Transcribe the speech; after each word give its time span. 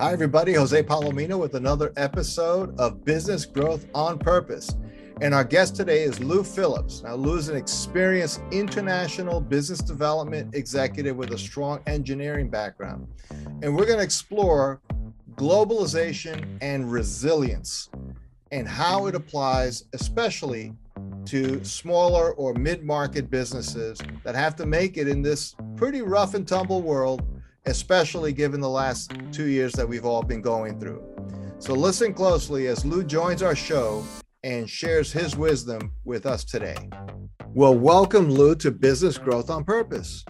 Hi, 0.00 0.12
everybody. 0.12 0.54
Jose 0.54 0.82
Palomino 0.82 1.38
with 1.38 1.54
another 1.54 1.92
episode 1.96 2.76
of 2.80 3.04
Business 3.04 3.46
Growth 3.46 3.86
on 3.94 4.18
Purpose. 4.18 4.74
And 5.20 5.32
our 5.32 5.44
guest 5.44 5.76
today 5.76 6.02
is 6.02 6.18
Lu 6.18 6.42
Phillips. 6.42 7.04
Now, 7.04 7.14
Lu 7.14 7.36
is 7.36 7.48
an 7.48 7.56
experienced 7.56 8.42
international 8.50 9.40
business 9.40 9.78
development 9.78 10.52
executive 10.56 11.16
with 11.16 11.30
a 11.30 11.38
strong 11.38 11.78
engineering 11.86 12.50
background. 12.50 13.06
And 13.62 13.76
we're 13.76 13.86
going 13.86 13.98
to 13.98 14.04
explore 14.04 14.80
globalization 15.36 16.58
and 16.60 16.90
resilience 16.90 17.88
and 18.50 18.66
how 18.66 19.06
it 19.06 19.14
applies, 19.14 19.84
especially 19.92 20.72
to 21.26 21.62
smaller 21.62 22.32
or 22.32 22.52
mid 22.54 22.82
market 22.82 23.30
businesses 23.30 24.00
that 24.24 24.34
have 24.34 24.56
to 24.56 24.66
make 24.66 24.96
it 24.96 25.06
in 25.06 25.22
this 25.22 25.54
pretty 25.76 26.02
rough 26.02 26.34
and 26.34 26.48
tumble 26.48 26.82
world 26.82 27.22
especially 27.66 28.32
given 28.32 28.60
the 28.60 28.68
last 28.68 29.12
two 29.32 29.46
years 29.46 29.72
that 29.72 29.88
we've 29.88 30.04
all 30.04 30.22
been 30.22 30.42
going 30.42 30.78
through. 30.78 31.02
So 31.58 31.72
listen 31.72 32.12
closely 32.12 32.66
as 32.66 32.84
Lu 32.84 33.02
joins 33.02 33.42
our 33.42 33.56
show 33.56 34.04
and 34.42 34.68
shares 34.68 35.10
his 35.10 35.36
wisdom 35.36 35.92
with 36.04 36.26
us 36.26 36.44
today. 36.44 36.76
Well, 37.54 37.74
welcome, 37.74 38.30
Lu, 38.30 38.54
to 38.56 38.70
Business 38.70 39.16
Growth 39.16 39.48
on 39.48 39.64
Purpose. 39.64 40.24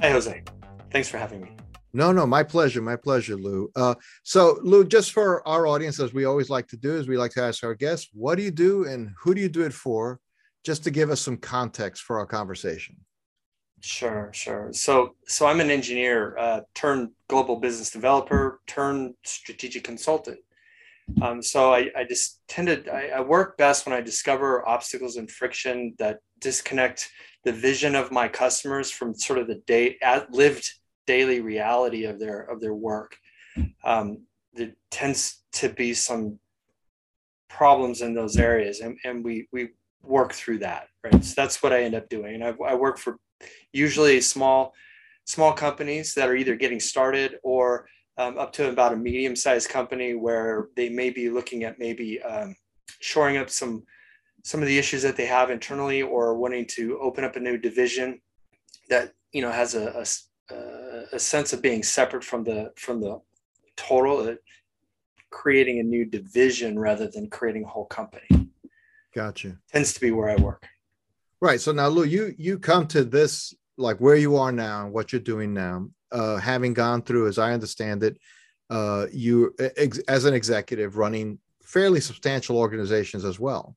Hey, 0.00 0.12
Jose. 0.12 0.42
Thanks 0.90 1.08
for 1.08 1.18
having 1.18 1.42
me. 1.42 1.56
No, 1.92 2.10
no, 2.10 2.26
my 2.26 2.42
pleasure. 2.42 2.80
My 2.80 2.96
pleasure, 2.96 3.36
Lu. 3.36 3.70
Uh, 3.76 3.94
so, 4.22 4.58
Lu, 4.62 4.84
just 4.84 5.12
for 5.12 5.46
our 5.46 5.66
audience, 5.66 6.00
as 6.00 6.14
we 6.14 6.24
always 6.24 6.50
like 6.50 6.66
to 6.68 6.76
do, 6.76 6.96
is 6.96 7.06
we 7.06 7.18
like 7.18 7.32
to 7.32 7.42
ask 7.42 7.62
our 7.62 7.74
guests, 7.74 8.08
what 8.12 8.36
do 8.36 8.42
you 8.42 8.50
do 8.50 8.86
and 8.86 9.10
who 9.20 9.34
do 9.34 9.40
you 9.40 9.48
do 9.48 9.62
it 9.62 9.72
for? 9.72 10.18
Just 10.64 10.82
to 10.84 10.90
give 10.90 11.10
us 11.10 11.20
some 11.20 11.36
context 11.36 12.02
for 12.02 12.18
our 12.18 12.26
conversation. 12.26 12.96
Sure, 13.86 14.30
sure. 14.32 14.70
So, 14.72 15.14
so 15.26 15.46
I'm 15.46 15.60
an 15.60 15.70
engineer, 15.70 16.34
uh, 16.38 16.60
turned 16.74 17.10
global 17.28 17.56
business 17.56 17.90
developer, 17.90 18.62
turned 18.66 19.12
strategic 19.26 19.84
consultant. 19.84 20.38
Um, 21.20 21.42
so 21.42 21.74
I, 21.74 21.90
I 21.94 22.04
just 22.04 22.40
tended, 22.48 22.88
I, 22.88 23.08
I, 23.08 23.20
work 23.20 23.58
best 23.58 23.84
when 23.84 23.94
I 23.94 24.00
discover 24.00 24.66
obstacles 24.66 25.16
and 25.16 25.30
friction 25.30 25.94
that 25.98 26.20
disconnect 26.40 27.10
the 27.44 27.52
vision 27.52 27.94
of 27.94 28.10
my 28.10 28.26
customers 28.26 28.90
from 28.90 29.14
sort 29.14 29.38
of 29.38 29.48
the 29.48 29.60
day 29.66 29.98
lived 30.30 30.66
daily 31.06 31.42
reality 31.42 32.06
of 32.06 32.18
their 32.18 32.40
of 32.40 32.62
their 32.62 32.72
work. 32.72 33.18
Um, 33.84 34.22
there 34.54 34.72
tends 34.90 35.42
to 35.52 35.68
be 35.68 35.92
some 35.92 36.38
problems 37.50 38.00
in 38.00 38.14
those 38.14 38.38
areas, 38.38 38.80
and, 38.80 38.96
and 39.04 39.22
we 39.22 39.46
we 39.52 39.72
work 40.02 40.32
through 40.32 40.60
that. 40.60 40.88
Right. 41.04 41.22
So 41.22 41.34
that's 41.36 41.62
what 41.62 41.74
I 41.74 41.82
end 41.82 41.94
up 41.94 42.08
doing, 42.08 42.36
and 42.36 42.44
I, 42.44 42.54
I 42.66 42.74
work 42.74 42.96
for 42.96 43.18
usually 43.72 44.20
small 44.20 44.74
small 45.26 45.52
companies 45.52 46.14
that 46.14 46.28
are 46.28 46.36
either 46.36 46.54
getting 46.54 46.80
started 46.80 47.36
or 47.42 47.86
um, 48.18 48.38
up 48.38 48.52
to 48.52 48.68
about 48.68 48.92
a 48.92 48.96
medium 48.96 49.34
sized 49.34 49.68
company 49.68 50.14
where 50.14 50.68
they 50.76 50.88
may 50.88 51.10
be 51.10 51.30
looking 51.30 51.64
at 51.64 51.78
maybe 51.78 52.22
um, 52.22 52.54
shoring 53.00 53.36
up 53.36 53.50
some 53.50 53.82
some 54.44 54.60
of 54.60 54.68
the 54.68 54.78
issues 54.78 55.02
that 55.02 55.16
they 55.16 55.24
have 55.26 55.50
internally 55.50 56.02
or 56.02 56.36
wanting 56.36 56.66
to 56.66 56.98
open 57.00 57.24
up 57.24 57.36
a 57.36 57.40
new 57.40 57.56
division 57.56 58.20
that 58.90 59.12
you 59.32 59.42
know 59.42 59.50
has 59.50 59.74
a, 59.74 60.04
a, 60.50 60.54
a 61.12 61.18
sense 61.18 61.52
of 61.52 61.62
being 61.62 61.82
separate 61.82 62.22
from 62.22 62.44
the 62.44 62.72
from 62.76 63.00
the 63.00 63.20
total 63.76 64.28
uh, 64.28 64.34
creating 65.30 65.80
a 65.80 65.82
new 65.82 66.04
division 66.04 66.78
rather 66.78 67.08
than 67.08 67.28
creating 67.28 67.64
a 67.64 67.68
whole 67.68 67.86
company. 67.86 68.28
Gotcha. 69.12 69.56
Tends 69.72 69.92
to 69.94 70.00
be 70.00 70.12
where 70.12 70.28
i 70.28 70.36
work 70.36 70.68
Right. 71.44 71.60
So 71.60 71.72
now, 71.72 71.88
Lu, 71.88 72.04
you 72.04 72.34
you 72.38 72.58
come 72.58 72.86
to 72.86 73.04
this 73.04 73.52
like 73.76 73.98
where 73.98 74.16
you 74.16 74.36
are 74.36 74.50
now, 74.50 74.86
and 74.86 74.94
what 74.94 75.12
you're 75.12 75.20
doing 75.20 75.52
now, 75.52 75.88
uh, 76.10 76.38
having 76.38 76.72
gone 76.72 77.02
through, 77.02 77.28
as 77.28 77.36
I 77.36 77.52
understand 77.52 78.02
it, 78.02 78.16
uh, 78.70 79.08
you 79.12 79.54
ex- 79.58 79.98
as 80.08 80.24
an 80.24 80.32
executive 80.32 80.96
running 80.96 81.38
fairly 81.62 82.00
substantial 82.00 82.56
organizations 82.56 83.26
as 83.26 83.38
well. 83.38 83.76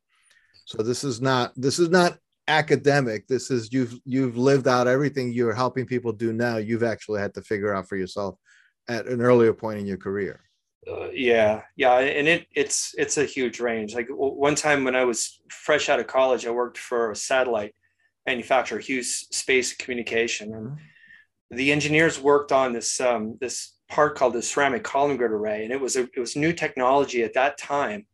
So 0.64 0.82
this 0.82 1.04
is 1.04 1.20
not 1.20 1.52
this 1.58 1.78
is 1.78 1.90
not 1.90 2.18
academic. 2.48 3.28
This 3.28 3.52
is 3.52 3.74
you've 3.74 4.00
you've 4.06 4.38
lived 4.38 4.70
out 4.70 4.88
everything 4.88 5.34
you're 5.34 5.54
helping 5.54 5.86
people 5.86 6.14
do 6.14 6.32
now. 6.32 6.56
You've 6.56 6.84
actually 6.84 7.20
had 7.20 7.34
to 7.34 7.42
figure 7.42 7.76
out 7.76 7.90
for 7.90 7.98
yourself 7.98 8.38
at 8.88 9.08
an 9.08 9.22
earlier 9.22 9.52
point 9.52 9.78
in 9.78 9.86
your 9.86 9.98
career. 9.98 10.40
Uh, 10.90 11.10
yeah, 11.12 11.64
yeah, 11.76 11.98
and 11.98 12.28
it 12.28 12.48
it's 12.56 12.96
it's 12.98 13.18
a 13.18 13.26
huge 13.26 13.60
range. 13.60 13.94
Like 13.94 14.08
one 14.10 14.56
time 14.56 14.84
when 14.84 14.96
I 14.96 15.04
was 15.04 15.42
fresh 15.50 15.90
out 15.90 16.00
of 16.00 16.08
college, 16.08 16.46
I 16.46 16.52
worked 16.52 16.78
for 16.78 17.12
a 17.12 17.16
satellite 17.16 17.76
manufacturer, 18.26 18.80
Hughes 18.80 19.28
Space 19.32 19.76
Communication, 19.76 20.54
and 20.54 20.68
mm-hmm. 20.68 21.58
the 21.58 21.72
engineers 21.72 22.22
worked 22.22 22.52
on 22.52 22.74
this 22.74 23.02
um, 23.02 23.38
this 23.42 23.74
part 23.90 24.16
called 24.16 24.34
the 24.34 24.42
ceramic 24.42 24.84
column 24.84 25.18
grid 25.18 25.32
array, 25.32 25.64
and 25.64 25.74
it 25.74 25.82
was 25.82 25.96
a 25.96 26.04
it 26.16 26.20
was 26.20 26.36
new 26.36 26.54
technology 26.54 27.24
at 27.24 27.34
that 27.34 27.58
time. 27.58 28.06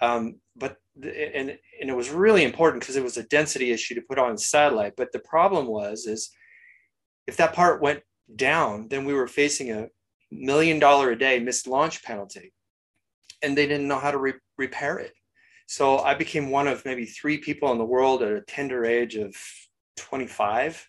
Um, 0.00 0.40
but 0.56 0.76
the, 0.96 1.36
and 1.36 1.50
and 1.80 1.90
it 1.90 1.96
was 1.96 2.10
really 2.10 2.44
important 2.44 2.82
because 2.82 2.96
it 2.96 3.04
was 3.04 3.18
a 3.18 3.24
density 3.24 3.70
issue 3.70 3.94
to 3.94 4.02
put 4.02 4.18
on 4.18 4.32
a 4.32 4.38
satellite. 4.38 4.94
But 4.96 5.12
the 5.12 5.20
problem 5.20 5.66
was 5.66 6.06
is 6.06 6.30
if 7.26 7.36
that 7.36 7.52
part 7.52 7.82
went 7.82 8.02
down, 8.34 8.88
then 8.88 9.04
we 9.04 9.14
were 9.14 9.28
facing 9.28 9.70
a 9.70 9.88
million 10.30 10.78
dollar 10.78 11.10
a 11.10 11.18
day 11.18 11.38
missed 11.38 11.66
launch 11.66 12.02
penalty 12.02 12.52
and 13.42 13.56
they 13.56 13.66
didn't 13.66 13.88
know 13.88 13.98
how 13.98 14.10
to 14.10 14.18
re- 14.18 14.34
repair 14.58 14.98
it. 14.98 15.12
So 15.66 15.98
i 15.98 16.14
became 16.14 16.50
one 16.50 16.66
of 16.66 16.84
maybe 16.84 17.06
three 17.06 17.38
people 17.38 17.70
in 17.72 17.78
the 17.78 17.84
world 17.84 18.22
at 18.22 18.32
a 18.32 18.42
tender 18.42 18.84
age 18.84 19.16
of 19.16 19.34
25 19.96 20.86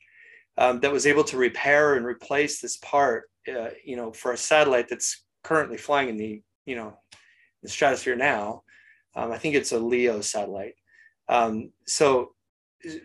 um, 0.57 0.79
that 0.81 0.91
was 0.91 1.06
able 1.06 1.24
to 1.25 1.38
repair 1.38 1.96
and 1.96 2.06
replace 2.06 2.59
this 2.59 2.78
part 2.78 3.29
uh, 3.47 3.69
you 3.84 3.96
know 3.96 4.12
for 4.12 4.31
a 4.31 4.38
satellite 4.38 4.88
that's 4.90 5.24
currently 5.44 5.78
flying 5.78 6.09
in 6.09 6.18
the 6.18 6.41
you 6.66 6.75
know 6.75 6.97
the 7.63 7.69
stratosphere 7.69 8.16
now. 8.16 8.63
Um, 9.16 9.31
i 9.31 9.38
think 9.38 9.56
it's 9.56 9.72
a 9.72 9.79
leo 9.79 10.22
satellite. 10.22 10.75
Um, 11.28 11.72
so 11.85 12.34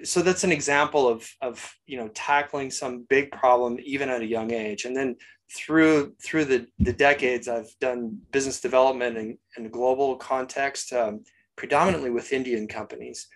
so 0.05 0.23
that's 0.23 0.45
an 0.45 0.53
example 0.53 1.09
of 1.09 1.29
of 1.41 1.75
you 1.87 1.99
know 1.99 2.09
tackling 2.09 2.71
some 2.71 3.07
big 3.09 3.31
problem 3.31 3.79
even 3.85 4.09
at 4.09 4.23
a 4.23 4.27
young 4.27 4.53
age. 4.53 4.85
And 4.85 4.97
then 4.97 5.17
through 5.55 6.15
through 6.23 6.45
the, 6.47 6.67
the 6.79 6.93
decades, 6.93 7.49
I've 7.49 7.75
done 7.81 8.19
business 8.33 8.61
development 8.61 9.17
in, 9.17 9.39
in 9.57 9.67
a 9.67 9.71
global 9.71 10.17
context, 10.17 10.93
um, 10.93 11.25
predominantly 11.57 12.11
with 12.11 12.33
Indian 12.33 12.67
companies. 12.67 13.29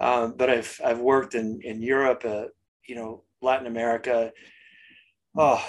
Um, 0.00 0.34
but 0.36 0.50
I've 0.50 0.80
I've 0.84 1.00
worked 1.00 1.34
in 1.34 1.60
in 1.62 1.80
Europe, 1.80 2.22
uh, 2.24 2.46
you 2.86 2.96
know, 2.96 3.22
Latin 3.40 3.66
America. 3.66 4.32
Oh, 5.36 5.64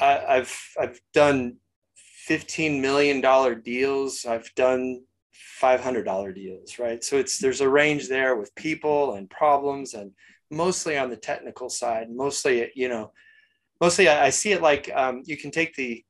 I, 0.00 0.24
I've 0.28 0.58
I've 0.78 1.00
done 1.14 1.56
fifteen 1.96 2.82
million 2.82 3.20
dollar 3.20 3.54
deals. 3.54 4.26
I've 4.26 4.52
done 4.54 5.02
five 5.32 5.80
hundred 5.80 6.04
dollar 6.04 6.32
deals. 6.32 6.78
Right, 6.78 7.02
so 7.02 7.16
it's 7.16 7.38
there's 7.38 7.62
a 7.62 7.68
range 7.68 8.08
there 8.08 8.36
with 8.36 8.54
people 8.54 9.14
and 9.14 9.30
problems, 9.30 9.94
and 9.94 10.12
mostly 10.50 10.98
on 10.98 11.08
the 11.08 11.16
technical 11.16 11.70
side. 11.70 12.10
Mostly, 12.10 12.70
you 12.74 12.88
know, 12.88 13.12
mostly 13.80 14.08
I, 14.08 14.26
I 14.26 14.30
see 14.30 14.52
it 14.52 14.62
like 14.62 14.90
um, 14.94 15.22
you 15.24 15.36
can 15.36 15.50
take 15.50 15.74
the 15.74 16.04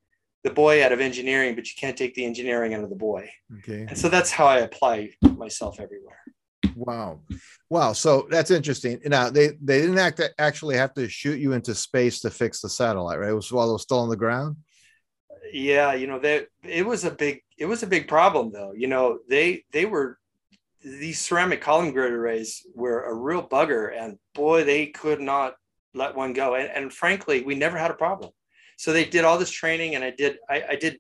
the 0.45 0.51
boy 0.51 0.85
out 0.85 0.93
of 0.93 1.01
engineering, 1.01 1.55
but 1.55 1.67
you 1.67 1.75
can't 1.79 1.97
take 1.97 2.15
the 2.15 2.25
engineering 2.25 2.73
out 2.73 2.85
of 2.85 2.91
the 2.91 2.97
boy. 2.97 3.29
Okay. 3.59 3.87
And 3.89 3.99
so 3.99 4.09
that's 4.09 4.31
how 4.31 4.47
I 4.47 4.59
apply 4.59 5.11
myself 5.37 5.81
everywhere. 5.81 6.23
Wow. 6.77 7.21
Wow. 7.71 7.93
So 7.93 8.29
that's 8.31 8.53
interesting. 8.53 9.01
Now 9.05 9.31
they, 9.31 9.49
they 9.61 9.81
didn't 9.81 9.99
act 9.99 10.23
actually 10.39 10.77
have 10.77 10.95
to 10.95 11.09
shoot 11.09 11.41
you 11.41 11.53
into 11.53 11.75
space 11.75 12.21
to 12.21 12.31
fix 12.31 12.61
the 12.61 12.69
satellite, 12.69 13.19
right? 13.19 13.31
It 13.31 13.35
was 13.35 13.51
while 13.51 13.69
it 13.69 13.73
was 13.73 13.83
still 13.83 13.99
on 13.99 14.09
the 14.09 14.17
ground. 14.17 14.57
Yeah. 15.53 15.95
You 15.95 16.07
know, 16.07 16.21
that 16.21 16.47
it 16.63 16.87
was 16.87 17.05
a 17.05 17.11
big, 17.11 17.43
it 17.59 17.67
was 17.67 17.83
a 17.83 17.89
big 17.89 18.07
problem 18.07 18.53
though. 18.53 18.73
You 18.77 18.87
know, 18.87 19.19
they, 19.29 19.65
they 19.73 19.87
were, 19.87 20.19
these 20.85 21.19
ceramic 21.19 21.61
column 21.61 21.91
grid 21.91 22.13
arrays 22.13 22.65
were 22.77 23.03
a 23.03 23.13
real 23.13 23.47
bugger 23.47 23.93
and 23.93 24.17
boy, 24.35 24.63
they 24.63 24.87
could 24.87 25.21
not 25.21 25.55
let 25.95 26.15
one 26.15 26.33
go. 26.33 26.55
And, 26.55 26.71
and 26.71 26.93
frankly, 26.93 27.43
we 27.43 27.55
never 27.55 27.79
had 27.79 27.91
a 27.91 27.95
problem. 27.95 28.31
So 28.77 28.93
they 28.93 29.05
did 29.05 29.25
all 29.25 29.39
this 29.39 29.51
training, 29.51 29.97
and 29.97 30.05
I 30.05 30.11
did 30.11 30.39
I, 30.49 30.63
I 30.71 30.77
did 30.77 30.99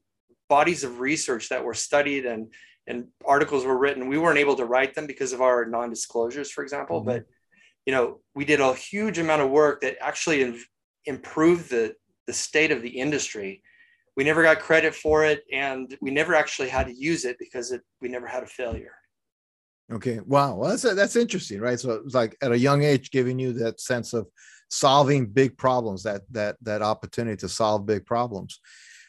bodies 0.49 0.83
of 0.83 1.01
research 1.01 1.49
that 1.51 1.62
were 1.62 1.75
studied 1.75 2.27
and 2.27 2.53
and 2.87 3.07
articles 3.25 3.65
were 3.65 3.79
written. 3.79 4.09
We 4.09 4.19
weren't 4.19 4.39
able 4.39 4.57
to 4.57 4.65
write 4.65 4.95
them 4.95 5.07
because 5.07 5.33
of 5.33 5.43
our 5.43 5.67
non-disclosures, 5.67 6.51
for 6.51 6.65
example. 6.65 7.01
Mm-hmm. 7.01 7.11
But 7.11 7.25
you 7.87 7.93
know, 7.93 8.21
we 8.35 8.45
did 8.45 8.61
a 8.61 8.75
huge 8.75 9.19
amount 9.19 9.43
of 9.43 9.51
work 9.51 9.83
that 9.83 9.97
actually 10.01 10.55
improved 11.05 11.71
the 11.71 11.95
the 12.27 12.33
state 12.33 12.73
of 12.73 12.83
the 12.83 12.89
industry. 12.89 13.62
We 14.17 14.25
never 14.25 14.43
got 14.43 14.59
credit 14.59 14.95
for 14.95 15.25
it, 15.25 15.45
and 15.53 15.97
we 16.01 16.11
never 16.11 16.35
actually 16.35 16.69
had 16.69 16.87
to 16.87 16.93
use 16.93 17.25
it 17.25 17.37
because 17.39 17.71
it 17.71 17.83
we 18.01 18.09
never 18.09 18.27
had 18.27 18.43
a 18.43 18.47
failure. 18.47 18.95
Okay. 19.91 20.21
Wow. 20.27 20.57
Well, 20.57 20.71
that's 20.71 20.83
that's 20.83 21.17
interesting, 21.17 21.61
right? 21.61 21.79
So 21.79 22.03
it's 22.05 22.15
like 22.15 22.37
at 22.43 22.53
a 22.53 22.59
young 22.59 22.83
age, 22.83 23.11
giving 23.11 23.39
you 23.39 23.53
that 23.55 23.81
sense 23.81 24.12
of 24.12 24.27
solving 24.70 25.26
big 25.26 25.56
problems 25.56 26.03
that 26.03 26.23
that 26.31 26.56
that 26.62 26.82
opportunity 26.82 27.37
to 27.37 27.49
solve 27.49 27.87
big 27.87 28.05
problems 28.05 28.61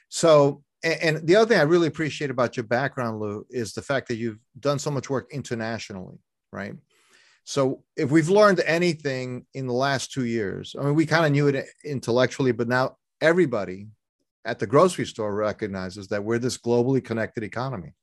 so 0.10 0.64
and, 0.84 1.02
and 1.02 1.28
the 1.28 1.36
other 1.36 1.48
thing 1.48 1.60
i 1.60 1.64
really 1.64 1.88
appreciate 1.88 2.32
about 2.32 2.56
your 2.56 2.66
background 2.66 3.20
lu 3.20 3.46
is 3.50 3.74
the 3.74 3.82
fact 3.82 4.08
that 4.08 4.16
you've 4.16 4.40
done 4.60 4.80
so 4.80 4.90
much 4.90 5.10
work 5.10 5.28
internationally 5.32 6.18
right 6.52 6.74
so 7.44 7.84
if 7.98 8.12
we've 8.12 8.30
learned 8.30 8.62
anything 8.66 9.46
in 9.54 9.68
the 9.68 9.74
last 9.74 10.12
two 10.12 10.26
years 10.26 10.76
i 10.80 10.84
mean 10.84 10.96
we 10.96 11.06
kind 11.06 11.26
of 11.26 11.32
knew 11.32 11.48
it 11.48 11.68
intellectually 11.84 12.52
but 12.52 12.68
now 12.68 12.96
everybody 13.22 13.88
at 14.46 14.60
the 14.60 14.68
grocery 14.68 15.06
store 15.06 15.34
recognizes 15.34 16.08
that 16.08 16.24
we're 16.24 16.40
this 16.40 16.58
globally 16.58 17.04
connected 17.04 17.44
economy. 17.44 17.94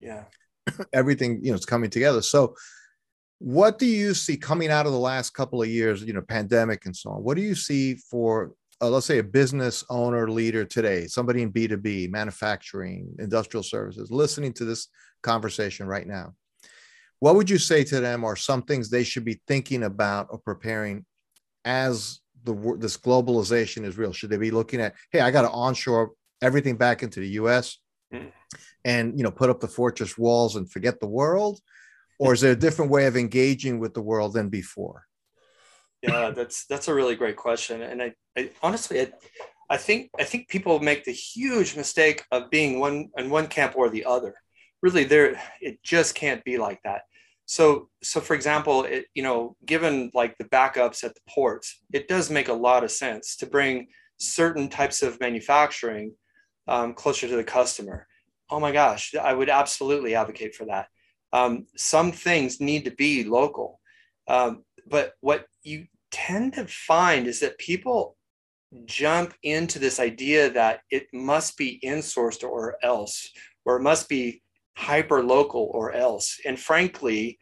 Yeah. 0.00 0.24
Everything, 0.92 1.44
you 1.44 1.50
know, 1.50 1.56
is 1.56 1.66
coming 1.66 1.90
together. 1.90 2.22
So 2.22 2.56
what 3.42 3.76
do 3.76 3.86
you 3.86 4.14
see 4.14 4.36
coming 4.36 4.70
out 4.70 4.86
of 4.86 4.92
the 4.92 4.98
last 4.98 5.30
couple 5.30 5.60
of 5.60 5.68
years, 5.68 6.04
you 6.04 6.12
know, 6.12 6.22
pandemic 6.22 6.86
and 6.86 6.94
so 6.94 7.10
on? 7.10 7.24
What 7.24 7.36
do 7.36 7.42
you 7.42 7.56
see 7.56 7.96
for 7.96 8.52
uh, 8.80 8.88
let's 8.88 9.06
say 9.06 9.18
a 9.18 9.24
business 9.24 9.84
owner 9.90 10.30
leader 10.30 10.64
today, 10.64 11.08
somebody 11.08 11.42
in 11.42 11.52
B2B, 11.52 12.08
manufacturing, 12.10 13.12
industrial 13.18 13.64
services, 13.64 14.12
listening 14.12 14.52
to 14.54 14.64
this 14.64 14.88
conversation 15.24 15.88
right 15.88 16.06
now? 16.06 16.34
What 17.18 17.34
would 17.34 17.50
you 17.50 17.58
say 17.58 17.82
to 17.84 17.98
them 17.98 18.24
are 18.24 18.36
some 18.36 18.62
things 18.62 18.88
they 18.88 19.02
should 19.02 19.24
be 19.24 19.40
thinking 19.48 19.82
about 19.82 20.28
or 20.30 20.38
preparing 20.38 21.04
as 21.64 22.20
the 22.44 22.76
this 22.78 22.96
globalization 22.96 23.84
is 23.84 23.98
real? 23.98 24.12
Should 24.12 24.30
they 24.30 24.36
be 24.36 24.52
looking 24.52 24.80
at, 24.80 24.94
hey, 25.10 25.20
I 25.20 25.32
got 25.32 25.42
to 25.42 25.50
onshore 25.50 26.12
everything 26.40 26.76
back 26.76 27.02
into 27.02 27.18
the 27.18 27.28
U.S. 27.30 27.78
Mm. 28.14 28.30
and 28.84 29.18
you 29.18 29.24
know 29.24 29.30
put 29.30 29.50
up 29.50 29.58
the 29.58 29.68
fortress 29.68 30.16
walls 30.16 30.54
and 30.54 30.70
forget 30.70 31.00
the 31.00 31.08
world, 31.08 31.60
or 32.18 32.32
is 32.32 32.40
there 32.40 32.52
a 32.52 32.56
different 32.56 32.90
way 32.90 33.06
of 33.06 33.16
engaging 33.16 33.78
with 33.78 33.94
the 33.94 34.02
world 34.02 34.34
than 34.34 34.48
before? 34.48 35.06
Yeah, 36.02 36.30
that's 36.30 36.66
that's 36.66 36.88
a 36.88 36.94
really 36.94 37.14
great 37.14 37.36
question, 37.36 37.82
and 37.82 38.02
I, 38.02 38.14
I 38.36 38.50
honestly, 38.62 39.00
I, 39.00 39.12
I 39.70 39.76
think 39.76 40.10
I 40.18 40.24
think 40.24 40.48
people 40.48 40.80
make 40.80 41.04
the 41.04 41.12
huge 41.12 41.76
mistake 41.76 42.24
of 42.32 42.50
being 42.50 42.80
one 42.80 43.10
in 43.16 43.30
one 43.30 43.46
camp 43.46 43.74
or 43.76 43.88
the 43.88 44.04
other. 44.04 44.34
Really, 44.82 45.04
there 45.04 45.40
it 45.60 45.82
just 45.82 46.14
can't 46.14 46.42
be 46.44 46.58
like 46.58 46.80
that 46.84 47.02
so 47.46 47.88
so 48.02 48.20
for 48.20 48.34
example 48.34 48.84
it, 48.84 49.06
you 49.14 49.22
know 49.22 49.56
given 49.66 50.10
like 50.14 50.36
the 50.38 50.44
backups 50.44 51.04
at 51.04 51.14
the 51.14 51.20
ports 51.28 51.82
it 51.92 52.08
does 52.08 52.30
make 52.30 52.48
a 52.48 52.52
lot 52.52 52.84
of 52.84 52.90
sense 52.90 53.36
to 53.36 53.46
bring 53.46 53.86
certain 54.18 54.68
types 54.68 55.02
of 55.02 55.20
manufacturing 55.20 56.14
um, 56.68 56.94
closer 56.94 57.28
to 57.28 57.36
the 57.36 57.44
customer 57.44 58.06
oh 58.50 58.60
my 58.60 58.72
gosh 58.72 59.14
i 59.20 59.34
would 59.34 59.50
absolutely 59.50 60.14
advocate 60.14 60.54
for 60.54 60.66
that 60.66 60.86
um, 61.32 61.66
some 61.76 62.12
things 62.12 62.60
need 62.60 62.84
to 62.84 62.90
be 62.92 63.24
local 63.24 63.80
um, 64.28 64.64
but 64.88 65.12
what 65.20 65.46
you 65.62 65.86
tend 66.10 66.52
to 66.52 66.66
find 66.66 67.26
is 67.26 67.40
that 67.40 67.58
people 67.58 68.16
jump 68.86 69.34
into 69.42 69.78
this 69.78 70.00
idea 70.00 70.50
that 70.50 70.80
it 70.90 71.06
must 71.12 71.56
be 71.56 71.80
insourced 71.84 72.42
or 72.42 72.76
else 72.82 73.28
or 73.64 73.76
it 73.76 73.82
must 73.82 74.08
be 74.08 74.42
hyper 74.76 75.22
local 75.22 75.70
or 75.72 75.92
else. 75.92 76.38
And 76.44 76.58
frankly, 76.58 77.38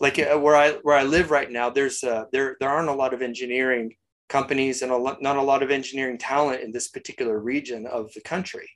like 0.00 0.18
uh, 0.18 0.38
where 0.38 0.56
I 0.56 0.72
where 0.82 0.96
I 0.96 1.04
live 1.04 1.30
right 1.30 1.50
now, 1.50 1.70
there's 1.70 2.02
uh, 2.02 2.24
there 2.32 2.56
there 2.60 2.70
aren't 2.70 2.88
a 2.88 2.94
lot 2.94 3.14
of 3.14 3.22
engineering 3.22 3.94
companies 4.28 4.82
and 4.82 4.90
a 4.90 4.96
lot, 4.96 5.22
not 5.22 5.36
a 5.36 5.42
lot 5.42 5.62
of 5.62 5.70
engineering 5.70 6.18
talent 6.18 6.62
in 6.62 6.72
this 6.72 6.88
particular 6.88 7.38
region 7.40 7.86
of 7.86 8.12
the 8.14 8.20
country. 8.22 8.68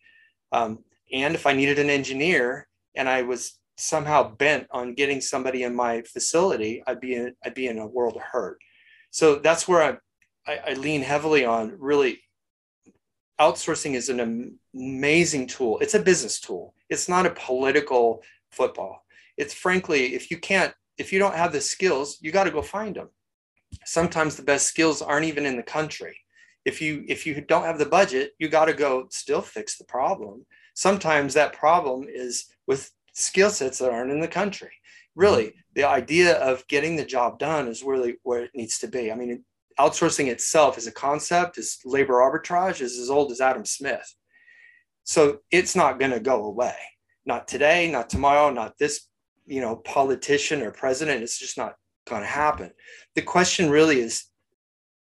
Um, 0.52 0.84
and 1.12 1.34
if 1.34 1.46
I 1.46 1.52
needed 1.52 1.78
an 1.78 1.90
engineer 1.90 2.68
and 2.94 3.08
I 3.08 3.22
was 3.22 3.58
somehow 3.76 4.34
bent 4.36 4.66
on 4.70 4.94
getting 4.94 5.20
somebody 5.20 5.62
in 5.62 5.74
my 5.74 6.02
facility, 6.02 6.82
I'd 6.86 7.00
be 7.00 7.14
in, 7.14 7.34
I'd 7.44 7.54
be 7.54 7.66
in 7.66 7.78
a 7.78 7.86
world 7.86 8.16
of 8.16 8.22
hurt. 8.22 8.58
So 9.10 9.36
that's 9.36 9.68
where 9.68 9.82
I, 9.82 10.50
I, 10.50 10.70
I 10.70 10.74
lean 10.74 11.02
heavily 11.02 11.44
on 11.44 11.76
really 11.78 12.20
outsourcing 13.40 13.94
is 13.94 14.08
an 14.08 14.58
amazing 14.74 15.46
tool. 15.46 15.78
It's 15.80 15.94
a 15.94 16.02
business 16.02 16.40
tool. 16.40 16.74
It's 16.88 17.08
not 17.08 17.26
a 17.26 17.30
political 17.30 18.22
football. 18.50 19.04
It's 19.36 19.52
frankly, 19.52 20.14
if 20.14 20.30
you 20.30 20.38
can't, 20.38 20.72
if 20.98 21.12
you 21.12 21.18
don't 21.18 21.34
have 21.34 21.52
the 21.52 21.60
skills, 21.60 22.18
you 22.20 22.32
got 22.32 22.44
to 22.44 22.50
go 22.50 22.62
find 22.62 22.96
them. 22.96 23.10
Sometimes 23.84 24.36
the 24.36 24.42
best 24.42 24.66
skills 24.66 25.02
aren't 25.02 25.26
even 25.26 25.44
in 25.44 25.56
the 25.56 25.62
country. 25.62 26.18
If 26.64 26.80
you 26.80 27.04
if 27.08 27.26
you 27.26 27.40
don't 27.42 27.64
have 27.64 27.78
the 27.78 27.86
budget, 27.86 28.32
you 28.38 28.48
got 28.48 28.64
to 28.66 28.72
go 28.72 29.06
still 29.10 29.42
fix 29.42 29.76
the 29.76 29.84
problem. 29.84 30.46
Sometimes 30.74 31.34
that 31.34 31.52
problem 31.52 32.06
is 32.08 32.46
with 32.66 32.90
skill 33.16 33.50
sets 33.50 33.78
that 33.78 33.90
aren't 33.90 34.12
in 34.12 34.20
the 34.20 34.28
country. 34.28 34.72
Really, 35.14 35.46
mm-hmm. 35.46 35.60
the 35.74 35.84
idea 35.84 36.38
of 36.38 36.66
getting 36.68 36.96
the 36.96 37.04
job 37.04 37.38
done 37.38 37.66
is 37.66 37.82
really 37.82 38.16
where 38.22 38.44
it 38.44 38.50
needs 38.54 38.78
to 38.80 38.86
be. 38.86 39.10
I 39.10 39.14
mean, 39.14 39.44
outsourcing 39.80 40.28
itself 40.28 40.78
as 40.78 40.86
a 40.86 40.92
concept 40.92 41.58
is 41.58 41.78
labor 41.84 42.14
arbitrage 42.14 42.80
is 42.80 42.98
as 42.98 43.10
old 43.10 43.32
as 43.32 43.40
Adam 43.40 43.64
Smith. 43.64 44.14
So 45.04 45.40
it's 45.50 45.74
not 45.74 45.98
going 45.98 46.10
to 46.10 46.20
go 46.20 46.44
away. 46.44 46.74
Not 47.24 47.48
today, 47.48 47.90
not 47.90 48.08
tomorrow, 48.08 48.50
not 48.50 48.78
this, 48.78 49.08
you 49.46 49.60
know, 49.60 49.76
politician 49.76 50.62
or 50.62 50.70
president. 50.70 51.22
It's 51.22 51.38
just 51.38 51.58
not 51.58 51.74
going 52.08 52.22
to 52.22 52.28
happen. 52.28 52.70
The 53.14 53.22
question 53.22 53.70
really 53.70 54.00
is 54.00 54.26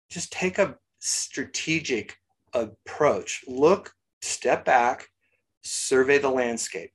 just 0.09 0.31
take 0.31 0.57
a 0.57 0.75
strategic 0.99 2.17
approach. 2.53 3.43
Look, 3.47 3.93
step 4.21 4.65
back, 4.65 5.07
survey 5.61 6.17
the 6.17 6.29
landscape. 6.29 6.91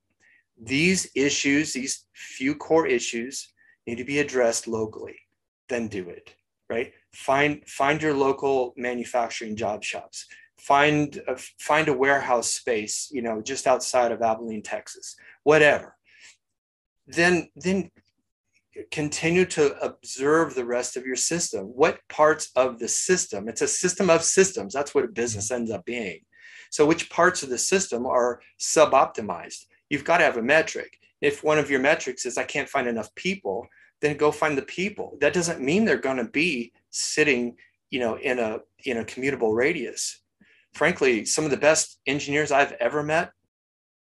These 0.62 1.10
issues, 1.14 1.72
these 1.72 2.06
few 2.14 2.54
core 2.54 2.86
issues, 2.86 3.52
need 3.86 3.96
to 3.96 4.04
be 4.04 4.18
addressed 4.18 4.68
locally. 4.68 5.16
Then 5.68 5.88
do 5.88 6.08
it, 6.08 6.34
right? 6.68 6.92
find 7.12 7.66
find 7.68 8.02
your 8.02 8.14
local 8.14 8.72
manufacturing 8.76 9.56
job 9.56 9.82
shops. 9.82 10.26
Find 10.58 11.20
a, 11.26 11.36
find 11.58 11.88
a 11.88 11.94
warehouse 11.94 12.52
space 12.52 13.08
you 13.10 13.22
know 13.22 13.40
just 13.40 13.66
outside 13.66 14.12
of 14.12 14.22
abilene 14.22 14.62
texas 14.62 15.16
whatever. 15.42 15.96
Then 17.06 17.48
then 17.56 17.90
continue 18.92 19.44
to 19.46 19.76
observe 19.82 20.54
the 20.54 20.64
rest 20.64 20.96
of 20.96 21.04
your 21.04 21.16
system. 21.16 21.64
What 21.64 21.98
parts 22.08 22.50
of 22.56 22.78
the 22.78 22.88
system 22.88 23.48
it's 23.48 23.62
a 23.62 23.68
system 23.68 24.10
of 24.10 24.22
systems 24.22 24.74
that's 24.74 24.94
what 24.94 25.04
a 25.04 25.08
business 25.08 25.46
mm-hmm. 25.46 25.62
ends 25.62 25.70
up 25.70 25.84
being. 25.84 26.20
So 26.70 26.86
which 26.86 27.10
parts 27.10 27.42
of 27.42 27.48
the 27.48 27.58
system 27.58 28.06
are 28.06 28.40
sub-optimized 28.58 29.64
you've 29.90 30.04
got 30.04 30.19
to 30.19 30.25
have 30.25 30.38
a 30.38 30.42
metric 30.42 30.98
if 31.20 31.44
one 31.44 31.58
of 31.58 31.70
your 31.70 31.81
metrics 31.81 32.25
is 32.25 32.38
i 32.38 32.44
can't 32.44 32.69
find 32.69 32.88
enough 32.88 33.14
people 33.14 33.69
then 34.00 34.16
go 34.16 34.32
find 34.32 34.56
the 34.56 34.62
people 34.62 35.16
that 35.20 35.32
doesn't 35.34 35.60
mean 35.60 35.84
they're 35.84 35.98
going 35.98 36.16
to 36.16 36.25
be 36.25 36.72
sitting, 36.90 37.56
you 37.90 38.00
know, 38.00 38.16
in 38.16 38.38
a 38.38 38.58
in 38.84 38.98
a 38.98 39.04
commutable 39.04 39.54
radius. 39.54 40.22
Frankly, 40.72 41.25
some 41.25 41.44
of 41.44 41.50
the 41.50 41.56
best 41.56 41.98
engineers 42.06 42.52
I've 42.52 42.72
ever 42.72 43.02
met, 43.02 43.32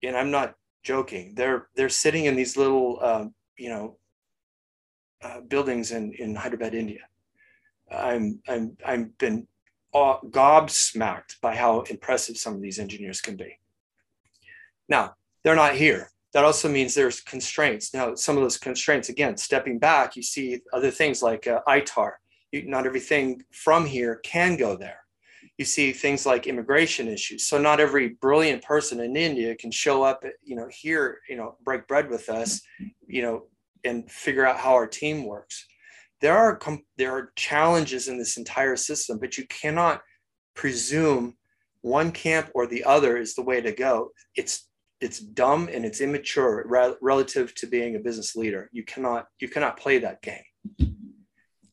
and 0.03 0.17
I'm 0.17 0.31
not 0.31 0.55
joking, 0.83 1.35
they're 1.35 1.69
they're 1.75 1.89
sitting 1.89 2.27
in 2.27 2.37
these 2.37 2.57
little, 2.57 3.03
um, 3.03 3.35
you 3.57 3.71
know, 3.71 3.97
uh, 5.23 5.41
buildings 5.41 5.93
in 5.93 6.13
in 6.13 6.35
Hyderabad, 6.35 6.75
India. 6.75 7.01
I'm 7.91 8.41
I'm 8.49 8.77
I'm 8.85 9.15
been 9.19 9.47
gobsmacked 9.95 11.41
by 11.41 11.57
how 11.57 11.81
impressive 11.83 12.37
some 12.37 12.55
of 12.55 12.61
these 12.61 12.79
engineers 12.79 13.21
can 13.23 13.37
be. 13.37 13.59
Now 14.89 15.15
they're 15.45 15.57
not 15.57 15.75
here. 15.75 16.11
That 16.35 16.45
also 16.45 16.69
means 16.69 16.95
there's 16.95 17.21
constraints. 17.21 17.95
Now, 17.95 18.15
some 18.15 18.37
of 18.37 18.43
those 18.43 18.59
constraints, 18.59 19.09
again, 19.09 19.37
stepping 19.37 19.79
back, 19.79 20.15
you 20.15 20.23
see 20.23 20.61
other 20.73 20.91
things 20.91 21.23
like 21.23 21.47
uh, 21.47 21.61
ITAR, 21.67 22.13
not 22.53 22.87
everything 22.87 23.43
from 23.53 23.87
here 23.87 24.17
can 24.25 24.57
go 24.57 24.77
there. 24.77 25.01
You 25.57 25.65
see 25.65 25.93
things 25.93 26.27
like 26.27 26.47
immigration 26.47 27.09
issues. 27.09 27.49
So 27.49 27.59
not 27.59 27.81
every 27.81 28.11
brilliant 28.21 28.63
person 28.63 29.01
in 29.01 29.17
India 29.17 29.57
can 29.57 29.71
show 29.71 30.03
up, 30.03 30.23
you 30.45 30.55
know, 30.55 30.69
here, 30.71 31.21
you 31.29 31.37
know, 31.37 31.57
break 31.65 31.89
bread 31.89 32.09
with 32.11 32.29
us, 32.29 32.61
you 33.07 33.23
know, 33.23 33.47
and 33.85 34.11
figure 34.11 34.47
out 34.47 34.59
how 34.59 34.75
our 34.75 34.87
team 34.87 35.25
works. 35.25 35.67
There 36.21 36.37
are 36.37 36.61
there 36.97 37.13
are 37.13 37.33
challenges 37.37 38.09
in 38.09 38.19
this 38.19 38.37
entire 38.37 38.77
system, 38.77 39.19
but 39.19 39.39
you 39.39 39.47
cannot 39.47 40.03
presume 40.55 41.37
one 41.81 42.11
camp 42.11 42.51
or 42.55 42.67
the 42.67 42.85
other 42.85 43.17
is 43.17 43.35
the 43.35 43.43
way 43.43 43.61
to 43.61 43.73
go. 43.73 44.11
It's 44.37 44.68
it's 45.01 45.21
dumb 45.21 45.69
and 45.73 45.85
it's 45.85 46.01
immature 46.01 46.65
re- 46.67 46.95
relative 47.01 47.55
to 47.57 47.67
being 47.67 47.97
a 47.97 47.99
business 47.99 48.35
leader. 48.37 48.69
You 48.73 48.85
cannot 48.85 49.27
you 49.41 49.49
cannot 49.49 49.79
play 49.79 49.99
that 49.99 50.23
game. 50.23 50.43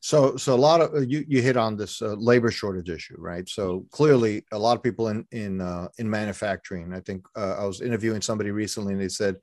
So, 0.00 0.36
so 0.36 0.54
a 0.54 0.56
lot 0.56 0.80
of 0.80 0.94
uh, 0.94 1.00
you 1.00 1.24
you 1.26 1.42
hit 1.42 1.56
on 1.56 1.76
this 1.76 2.00
uh, 2.00 2.14
labor 2.14 2.50
shortage 2.52 2.88
issue, 2.88 3.16
right? 3.18 3.48
So 3.48 3.86
clearly, 3.90 4.44
a 4.52 4.58
lot 4.58 4.76
of 4.76 4.82
people 4.82 5.08
in 5.08 5.26
in 5.32 5.60
uh, 5.60 5.88
in 5.98 6.08
manufacturing. 6.08 6.94
I 6.94 7.00
think 7.00 7.26
uh, 7.36 7.56
I 7.58 7.64
was 7.64 7.80
interviewing 7.80 8.22
somebody 8.22 8.52
recently, 8.52 8.92
and 8.92 9.02
they 9.02 9.08
said 9.08 9.36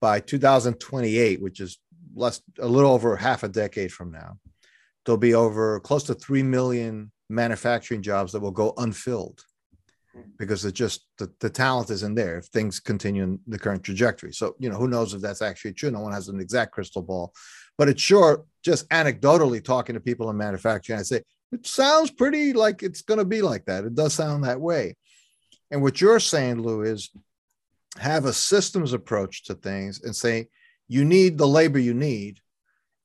by 0.00 0.18
2028, 0.18 1.40
which 1.40 1.60
is 1.60 1.78
less 2.16 2.42
a 2.58 2.66
little 2.66 2.90
over 2.90 3.16
half 3.16 3.44
a 3.44 3.48
decade 3.48 3.92
from 3.92 4.10
now, 4.10 4.38
there'll 5.04 5.16
be 5.16 5.34
over 5.34 5.78
close 5.80 6.02
to 6.04 6.14
three 6.14 6.42
million 6.42 7.12
manufacturing 7.30 8.02
jobs 8.02 8.32
that 8.32 8.40
will 8.40 8.50
go 8.50 8.74
unfilled 8.76 9.44
because 10.38 10.64
it's 10.64 10.78
just 10.78 11.06
the, 11.18 11.32
the 11.40 11.50
talent 11.50 11.90
isn't 11.90 12.14
there 12.14 12.38
if 12.38 12.46
things 12.46 12.80
continue 12.80 13.22
in 13.22 13.38
the 13.46 13.58
current 13.58 13.82
trajectory. 13.82 14.32
So, 14.32 14.54
you 14.58 14.68
know, 14.68 14.76
who 14.76 14.88
knows 14.88 15.14
if 15.14 15.20
that's 15.20 15.42
actually 15.42 15.72
true? 15.72 15.90
No 15.90 16.00
one 16.00 16.12
has 16.12 16.28
an 16.28 16.40
exact 16.40 16.72
crystal 16.72 17.02
ball, 17.02 17.32
but 17.78 17.88
it's 17.88 18.02
sure 18.02 18.44
just 18.62 18.88
anecdotally 18.88 19.62
talking 19.62 19.94
to 19.94 20.00
people 20.00 20.30
in 20.30 20.36
manufacturing, 20.36 20.98
I 20.98 21.02
say, 21.02 21.22
it 21.52 21.66
sounds 21.66 22.10
pretty 22.10 22.52
like 22.52 22.82
it's 22.82 23.02
going 23.02 23.18
to 23.18 23.24
be 23.24 23.42
like 23.42 23.64
that. 23.66 23.84
It 23.84 23.94
does 23.94 24.14
sound 24.14 24.44
that 24.44 24.60
way. 24.60 24.96
And 25.70 25.82
what 25.82 26.00
you're 26.00 26.20
saying, 26.20 26.60
Lu, 26.60 26.82
is 26.82 27.10
have 27.98 28.24
a 28.24 28.32
systems 28.32 28.92
approach 28.92 29.44
to 29.44 29.54
things 29.54 30.02
and 30.02 30.14
say, 30.14 30.48
you 30.88 31.04
need 31.04 31.38
the 31.38 31.46
labor 31.46 31.78
you 31.78 31.94
need 31.94 32.40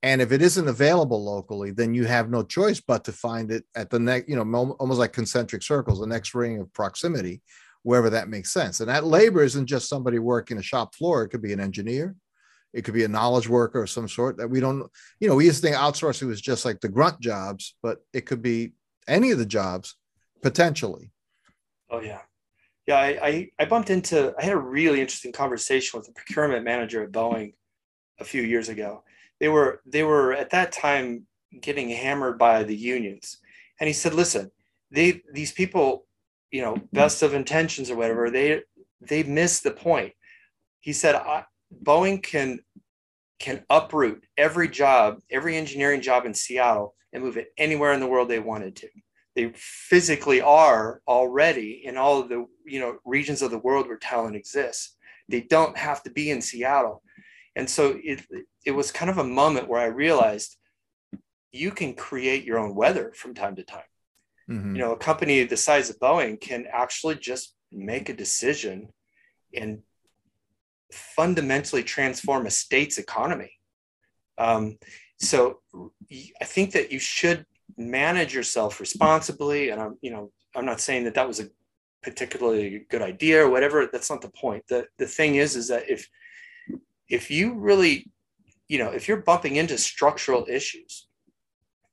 and 0.02 0.22
if 0.22 0.32
it 0.32 0.42
isn't 0.42 0.68
available 0.68 1.24
locally 1.24 1.72
then 1.72 1.94
you 1.94 2.06
have 2.06 2.30
no 2.30 2.44
choice 2.44 2.80
but 2.80 3.04
to 3.04 3.12
find 3.12 3.52
it 3.52 3.64
at 3.76 3.90
the 3.90 4.00
next 4.00 4.30
you 4.30 4.36
know 4.36 4.76
almost 4.80 5.00
like 5.00 5.14
concentric 5.14 5.62
circles 5.62 6.00
the 6.00 6.08
next 6.08 6.34
ring 6.34 6.60
of 6.60 6.72
proximity 6.74 7.42
wherever 7.84 8.10
that 8.10 8.30
makes 8.30 8.52
sense. 8.52 8.80
And 8.80 8.90
that 8.90 9.06
labor 9.06 9.44
isn't 9.44 9.68
just 9.68 9.90
somebody 9.90 10.20
working 10.20 10.58
a 10.58 10.64
shop 10.64 10.96
floor, 10.96 11.24
it 11.24 11.30
could 11.30 11.42
be 11.42 11.54
an 11.54 11.60
engineer, 11.60 12.16
it 12.74 12.84
could 12.84 12.94
be 12.94 13.04
a 13.04 13.10
knowledge 13.10 13.48
worker 13.48 13.84
of 13.84 13.90
some 13.90 14.08
sort 14.08 14.38
that 14.38 14.50
we 14.50 14.60
don't, 14.60 14.90
you 15.20 15.28
know, 15.28 15.36
we 15.36 15.46
used 15.46 15.62
to 15.62 15.68
think 15.68 15.78
outsourcing 15.78 16.28
was 16.28 16.42
just 16.42 16.66
like 16.66 16.80
the 16.82 16.90
grunt 16.90 17.20
jobs, 17.20 17.76
but 17.82 18.00
it 18.14 18.26
could 18.26 18.42
be 18.42 18.74
any 19.08 19.32
of 19.32 19.38
the 19.38 19.46
jobs 19.46 19.96
potentially. 20.42 21.12
Oh, 21.90 22.02
yeah. 22.02 22.22
Yeah, 22.86 22.98
I, 22.98 23.28
I, 23.28 23.50
I 23.60 23.66
bumped 23.66 23.90
into, 23.90 24.34
I 24.38 24.44
had 24.44 24.54
a 24.54 24.58
really 24.58 25.00
interesting 25.00 25.32
conversation 25.32 25.98
with 25.98 26.08
the 26.08 26.14
procurement 26.14 26.64
manager 26.64 27.04
at 27.04 27.12
Boeing 27.12 27.54
a 28.20 28.24
few 28.24 28.42
years 28.42 28.70
ago. 28.70 29.04
They 29.40 29.50
were, 29.50 29.82
they 29.86 30.04
were 30.04 30.34
at 30.34 30.52
that 30.52 30.72
time 30.72 31.26
getting 31.62 31.90
hammered 31.90 32.38
by 32.38 32.64
the 32.64 32.76
unions. 32.76 33.40
And 33.80 33.88
he 33.88 33.94
said, 33.94 34.14
listen, 34.14 34.52
they, 34.92 35.22
these 35.34 35.52
people 35.52 36.06
you 36.52 36.62
know 36.62 36.78
best 36.94 37.22
of 37.22 37.34
intentions 37.34 37.90
or 37.90 37.96
whatever 37.96 38.30
they 38.30 38.62
they 39.02 39.24
missed 39.24 39.64
the 39.64 39.72
point. 39.72 40.14
He 40.80 40.94
said 40.94 41.22
boeing 41.84 42.22
can 42.24 42.60
can 43.40 43.64
uproot 43.70 44.24
every 44.38 44.68
job 44.68 45.20
every 45.30 45.56
engineering 45.56 46.02
job 46.02 46.26
in 46.26 46.34
seattle 46.34 46.96
and 47.14 47.24
move 47.24 47.38
it 47.38 47.54
anywhere 47.58 47.94
in 47.94 48.00
the 48.00 48.08
world 48.08 48.30
they 48.30 48.40
wanted 48.40 48.76
to. 48.78 48.88
They 49.36 49.52
physically 49.56 50.42
are 50.42 51.02
already 51.08 51.82
in 51.86 51.98
all 51.98 52.20
of 52.20 52.30
the 52.30 52.46
you 52.66 52.80
know 52.80 52.98
regions 53.06 53.42
of 53.42 53.52
the 53.52 53.60
world 53.60 53.88
where 53.88 53.98
talent 53.98 54.36
exists. 54.36 54.96
They 55.28 55.42
don't 55.42 55.78
have 55.78 56.02
to 56.04 56.10
be 56.10 56.32
in 56.32 56.42
seattle. 56.42 57.04
And 57.56 57.70
so 57.70 58.00
it 58.04 58.26
it 58.70 58.76
was 58.76 58.92
kind 59.00 59.12
of 59.12 59.18
a 59.18 59.24
moment 59.42 59.68
where 59.68 59.82
i 59.82 59.86
realized 60.06 60.58
you 61.52 61.72
can 61.72 61.94
create 61.94 62.44
your 62.44 62.60
own 62.60 62.76
weather 62.76 63.12
from 63.16 63.34
time 63.34 63.56
to 63.56 63.64
time 63.64 63.90
Mm-hmm. 64.50 64.76
You 64.76 64.82
know, 64.82 64.94
a 64.94 64.98
company 64.98 65.44
the 65.44 65.58
size 65.58 65.90
of 65.90 66.00
Boeing 66.00 66.42
can 66.42 66.66
actually 66.72 67.16
just 67.16 67.54
make 67.72 68.10
a 68.10 68.14
decision 68.16 68.90
and 69.54 69.84
fundamentally 70.92 71.84
transform 71.84 72.48
a 72.48 72.52
state's 72.52 72.98
economy. 72.98 73.52
Um, 74.38 74.80
so 75.20 75.60
I 76.42 76.46
think 76.46 76.72
that 76.72 76.92
you 76.92 77.00
should 77.00 77.46
manage 77.78 78.34
yourself 78.34 78.80
responsibly. 78.80 79.70
And 79.70 79.80
I'm, 79.80 79.98
you 80.02 80.12
know, 80.12 80.32
I'm 80.56 80.66
not 80.66 80.82
saying 80.82 81.04
that 81.04 81.14
that 81.14 81.28
was 81.28 81.40
a 81.40 81.50
particularly 82.02 82.88
good 82.90 83.04
idea 83.04 83.46
or 83.46 83.50
whatever. 83.50 83.88
That's 83.92 84.10
not 84.10 84.22
the 84.22 84.30
point. 84.30 84.64
The 84.68 84.88
the 84.98 85.06
thing 85.08 85.36
is, 85.36 85.56
is 85.56 85.68
that 85.68 85.90
if 85.90 86.10
if 87.08 87.30
you 87.30 87.54
really, 87.54 88.10
you 88.70 88.78
know, 88.78 88.92
if 88.92 89.08
you're 89.08 89.18
bumping 89.18 89.58
into 89.58 89.78
structural 89.78 90.46
issues, 90.48 91.08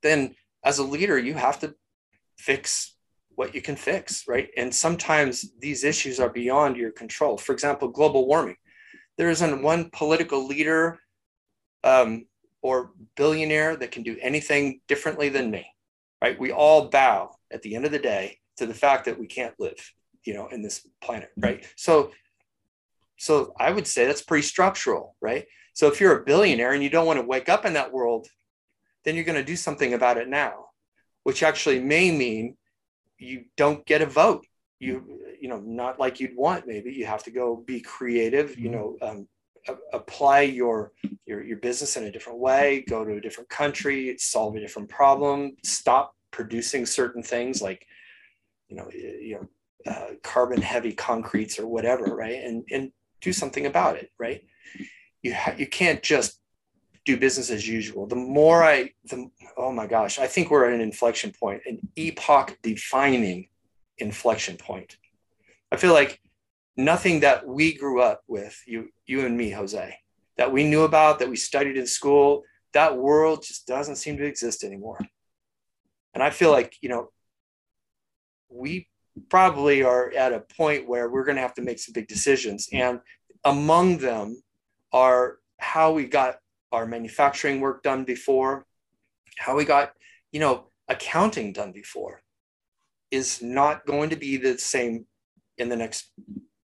then 0.02 0.36
as 0.62 0.78
a 0.78 0.84
leader, 0.84 1.18
you 1.18 1.34
have 1.34 1.58
to 1.60 1.74
fix 2.38 2.94
what 3.34 3.54
you 3.54 3.62
can 3.62 3.76
fix, 3.76 4.28
right? 4.28 4.48
And 4.56 4.74
sometimes 4.74 5.50
these 5.58 5.84
issues 5.84 6.20
are 6.20 6.30
beyond 6.30 6.76
your 6.76 6.90
control. 6.90 7.36
For 7.36 7.52
example, 7.52 7.88
global 7.88 8.26
warming. 8.26 8.56
There 9.18 9.30
isn't 9.30 9.62
one 9.62 9.90
political 9.90 10.46
leader 10.46 11.00
um, 11.84 12.26
or 12.62 12.92
billionaire 13.16 13.76
that 13.76 13.90
can 13.90 14.02
do 14.02 14.16
anything 14.20 14.80
differently 14.88 15.28
than 15.28 15.50
me, 15.50 15.66
right? 16.22 16.38
We 16.38 16.52
all 16.52 16.88
bow 16.88 17.36
at 17.50 17.62
the 17.62 17.74
end 17.74 17.84
of 17.84 17.92
the 17.92 17.98
day 17.98 18.38
to 18.58 18.66
the 18.66 18.74
fact 18.74 19.04
that 19.04 19.18
we 19.18 19.26
can't 19.26 19.54
live, 19.58 19.92
you 20.24 20.34
know, 20.34 20.48
in 20.48 20.62
this 20.62 20.86
planet, 21.02 21.30
right? 21.36 21.64
So, 21.76 22.12
so 23.18 23.54
I 23.58 23.70
would 23.70 23.86
say 23.86 24.06
that's 24.06 24.22
pretty 24.22 24.46
structural, 24.46 25.14
right? 25.20 25.46
So 25.76 25.86
if 25.86 26.00
you're 26.00 26.18
a 26.18 26.24
billionaire 26.24 26.72
and 26.72 26.82
you 26.82 26.90
don't 26.90 27.06
want 27.06 27.20
to 27.20 27.26
wake 27.26 27.48
up 27.48 27.64
in 27.64 27.74
that 27.74 27.92
world, 27.92 28.26
then 29.04 29.14
you're 29.14 29.24
going 29.24 29.38
to 29.38 29.44
do 29.44 29.56
something 29.56 29.94
about 29.94 30.16
it 30.16 30.28
now 30.28 30.66
which 31.26 31.42
actually 31.42 31.80
may 31.80 32.12
mean 32.12 32.56
you 33.18 33.46
don't 33.56 33.84
get 33.84 34.00
a 34.00 34.06
vote. 34.06 34.46
You, 34.78 35.18
you 35.40 35.48
know, 35.48 35.58
not 35.58 35.98
like 35.98 36.20
you'd 36.20 36.36
want. 36.36 36.68
Maybe 36.68 36.92
you 36.92 37.04
have 37.04 37.24
to 37.24 37.32
go 37.32 37.64
be 37.66 37.80
creative. 37.80 38.56
You 38.56 38.70
mm-hmm. 38.70 38.78
know, 38.78 38.96
um, 39.02 39.28
a- 39.66 39.96
apply 39.96 40.42
your, 40.42 40.92
your 41.26 41.42
your 41.42 41.56
business 41.58 41.96
in 41.96 42.04
a 42.04 42.12
different 42.12 42.38
way. 42.38 42.84
Go 42.88 43.04
to 43.04 43.14
a 43.16 43.20
different 43.20 43.48
country. 43.48 44.16
Solve 44.18 44.54
a 44.54 44.60
different 44.60 44.88
problem. 44.88 45.56
Stop 45.64 46.14
producing 46.30 46.86
certain 46.86 47.24
things 47.24 47.60
like, 47.60 47.84
you 48.68 48.76
know, 48.76 48.88
you 48.92 49.40
know, 49.40 49.92
uh, 49.92 50.10
carbon 50.22 50.62
heavy 50.62 50.92
concretes 50.92 51.58
or 51.58 51.66
whatever, 51.66 52.04
right? 52.04 52.40
And 52.44 52.62
and 52.70 52.92
do 53.20 53.32
something 53.32 53.66
about 53.66 53.96
it, 53.96 54.12
right? 54.16 54.42
You 55.26 55.36
you 55.56 55.66
can't 55.66 56.02
just 56.02 56.40
do 57.04 57.16
business 57.16 57.50
as 57.50 57.66
usual. 57.66 58.06
The 58.06 58.16
more 58.16 58.64
I, 58.64 58.90
the 59.04 59.30
oh 59.56 59.72
my 59.72 59.86
gosh, 59.86 60.18
I 60.18 60.26
think 60.26 60.50
we're 60.50 60.66
at 60.68 60.74
an 60.74 60.80
inflection 60.80 61.32
point, 61.32 61.62
an 61.66 61.78
epoch 61.96 62.58
defining 62.62 63.48
inflection 63.98 64.56
point. 64.56 64.96
I 65.72 65.76
feel 65.76 65.92
like 65.92 66.20
nothing 66.76 67.20
that 67.20 67.46
we 67.46 67.74
grew 67.74 68.00
up 68.00 68.22
with, 68.28 68.60
you, 68.66 68.90
you 69.06 69.24
and 69.24 69.36
me, 69.36 69.50
Jose, 69.50 69.98
that 70.36 70.52
we 70.52 70.64
knew 70.64 70.82
about, 70.82 71.18
that 71.20 71.30
we 71.30 71.36
studied 71.36 71.76
in 71.76 71.86
school, 71.86 72.42
that 72.72 72.96
world 72.96 73.42
just 73.42 73.66
doesn't 73.66 73.96
seem 73.96 74.16
to 74.18 74.26
exist 74.26 74.62
anymore. 74.64 75.00
And 76.14 76.22
I 76.22 76.30
feel 76.30 76.50
like, 76.50 76.76
you 76.82 76.88
know, 76.88 77.10
we 78.48 78.88
probably 79.28 79.82
are 79.82 80.12
at 80.12 80.32
a 80.32 80.40
point 80.40 80.88
where 80.88 81.08
we're 81.08 81.24
going 81.24 81.36
to 81.36 81.42
have 81.42 81.54
to 81.54 81.62
make 81.62 81.78
some 81.78 81.92
big 81.92 82.08
decisions. 82.08 82.68
And 82.72 83.00
among 83.44 83.98
them 83.98 84.42
how 85.58 85.92
we 85.92 86.04
got 86.06 86.38
our 86.72 86.86
manufacturing 86.86 87.60
work 87.60 87.82
done 87.82 88.04
before, 88.04 88.66
how 89.38 89.56
we 89.56 89.64
got, 89.64 89.92
you 90.32 90.40
know, 90.40 90.68
accounting 90.88 91.52
done 91.52 91.72
before 91.72 92.22
is 93.10 93.42
not 93.42 93.86
going 93.86 94.10
to 94.10 94.16
be 94.16 94.36
the 94.36 94.58
same 94.58 95.06
in 95.58 95.68
the 95.68 95.76
next 95.76 96.10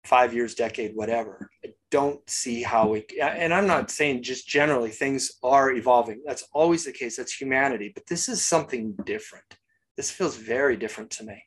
five 0.03 0.33
years, 0.33 0.55
decade, 0.55 0.95
whatever. 0.95 1.49
I 1.63 1.69
don't 1.89 2.21
see 2.29 2.61
how 2.61 2.89
we, 2.89 3.05
and 3.21 3.53
I'm 3.53 3.67
not 3.67 3.89
saying 3.89 4.23
just 4.23 4.47
generally 4.47 4.91
things 4.91 5.31
are 5.41 5.71
evolving. 5.71 6.21
That's 6.25 6.45
always 6.53 6.85
the 6.85 6.91
case. 6.91 7.17
That's 7.17 7.33
humanity. 7.33 7.91
But 7.93 8.05
this 8.07 8.29
is 8.29 8.45
something 8.45 8.95
different. 9.05 9.45
This 9.97 10.11
feels 10.11 10.35
very 10.35 10.77
different 10.77 11.09
to 11.11 11.23
me. 11.23 11.41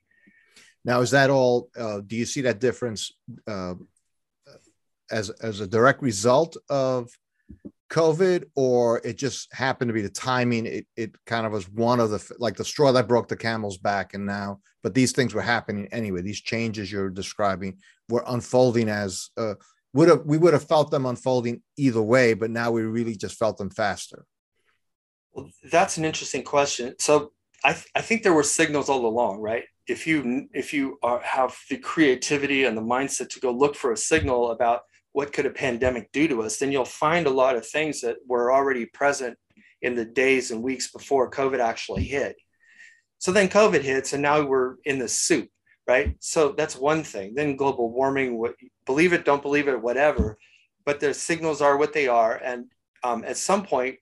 Now, 0.85 1.01
is 1.01 1.11
that 1.11 1.31
all? 1.31 1.69
Uh, 1.77 2.01
do 2.07 2.17
you 2.17 2.25
see 2.25 2.43
that 2.43 2.61
difference 2.61 3.13
uh, 3.47 3.75
as 5.11 5.31
as 5.31 5.61
a 5.61 5.67
direct 5.67 6.03
result 6.03 6.57
of 6.69 7.11
COVID, 7.91 8.45
or 8.55 9.01
it 9.05 9.17
just 9.17 9.53
happened 9.53 9.89
to 9.89 9.95
be 9.95 10.03
the 10.03 10.09
timing. 10.09 10.67
It, 10.67 10.87
it 10.97 11.17
kind 11.27 11.47
of 11.47 11.53
was 11.53 11.69
one 11.71 12.01
of 12.01 12.11
the 12.11 12.37
like 12.39 12.57
the 12.57 12.65
straw 12.65 12.93
that 12.93 13.09
broke 13.09 13.29
the 13.29 13.37
camel's 13.37 13.79
back, 13.79 14.15
and 14.15 14.27
now, 14.27 14.61
but 14.83 14.95
these 14.95 15.13
things 15.13 15.35
were 15.35 15.43
happening 15.43 15.89
anyway. 15.93 16.23
These 16.23 16.43
changes 16.43 16.93
you're 16.93 17.11
describing 17.11 17.79
were 18.09 18.25
unfolding 18.27 18.89
as 18.89 19.31
uh, 19.37 19.55
would 19.95 20.09
have 20.09 20.23
we 20.25 20.39
would 20.39 20.53
have 20.53 20.65
felt 20.65 20.91
them 20.91 21.07
unfolding 21.07 21.63
either 21.77 22.03
way, 22.03 22.35
but 22.35 22.51
now 22.51 22.71
we 22.71 22.83
really 22.83 23.17
just 23.17 23.39
felt 23.39 23.57
them 23.57 23.71
faster. 23.71 24.27
Well, 25.33 25.51
that's 25.71 25.97
an 25.97 26.05
interesting 26.05 26.43
question. 26.43 26.95
So 26.99 27.33
I, 27.65 27.73
th- 27.73 27.89
I 27.95 28.01
think 28.01 28.23
there 28.23 28.35
were 28.35 28.43
signals 28.43 28.89
all 28.89 29.07
along, 29.07 29.41
right? 29.41 29.65
If 29.87 30.07
you 30.07 30.49
if 30.53 30.75
you 30.75 30.99
are, 31.03 31.21
have 31.21 31.57
the 31.71 31.79
creativity 31.79 32.65
and 32.65 32.77
the 32.77 32.83
mindset 32.83 33.31
to 33.31 33.41
go 33.41 33.51
look 33.51 33.75
for 33.75 33.93
a 33.93 33.97
signal 33.97 34.51
about 34.51 34.83
what 35.19 35.33
could 35.33 35.47
a 35.47 35.51
pandemic 35.51 36.13
do 36.13 36.29
to 36.29 36.43
us, 36.43 36.59
then 36.59 36.71
you'll 36.71 36.85
find 36.85 37.27
a 37.27 37.39
lot 37.43 37.57
of 37.57 37.67
things 37.67 38.03
that 38.03 38.19
were 38.29 38.53
already 38.53 38.87
present 38.87 39.37
in 39.83 39.97
the 39.97 40.05
days 40.05 40.53
and 40.53 40.63
weeks 40.63 40.93
before 40.93 41.29
COVID 41.29 41.59
actually 41.59 42.05
hit. 42.05 42.37
So 43.19 43.33
then 43.33 43.49
COVID 43.49 43.83
hits, 43.83 44.13
and 44.13 44.23
now 44.23 44.45
we're 44.45 44.77
in 44.85 45.01
the 45.01 45.09
soup, 45.09 45.49
right? 45.89 46.15
So 46.21 46.53
that's 46.53 46.77
one 46.77 47.03
thing. 47.03 47.35
Then 47.35 47.57
global 47.57 47.91
warming, 47.91 48.39
what, 48.39 48.55
believe 48.87 49.13
it, 49.13 49.25
don't 49.25 49.43
believe 49.43 49.67
it, 49.67 49.83
whatever. 49.83 50.39
But 50.87 51.01
the 51.01 51.13
signals 51.13 51.61
are 51.61 51.77
what 51.77 51.93
they 51.93 52.07
are, 52.07 52.37
and 52.37 52.67
um, 53.03 53.25
at 53.25 53.37
some 53.37 53.65
point, 53.65 53.97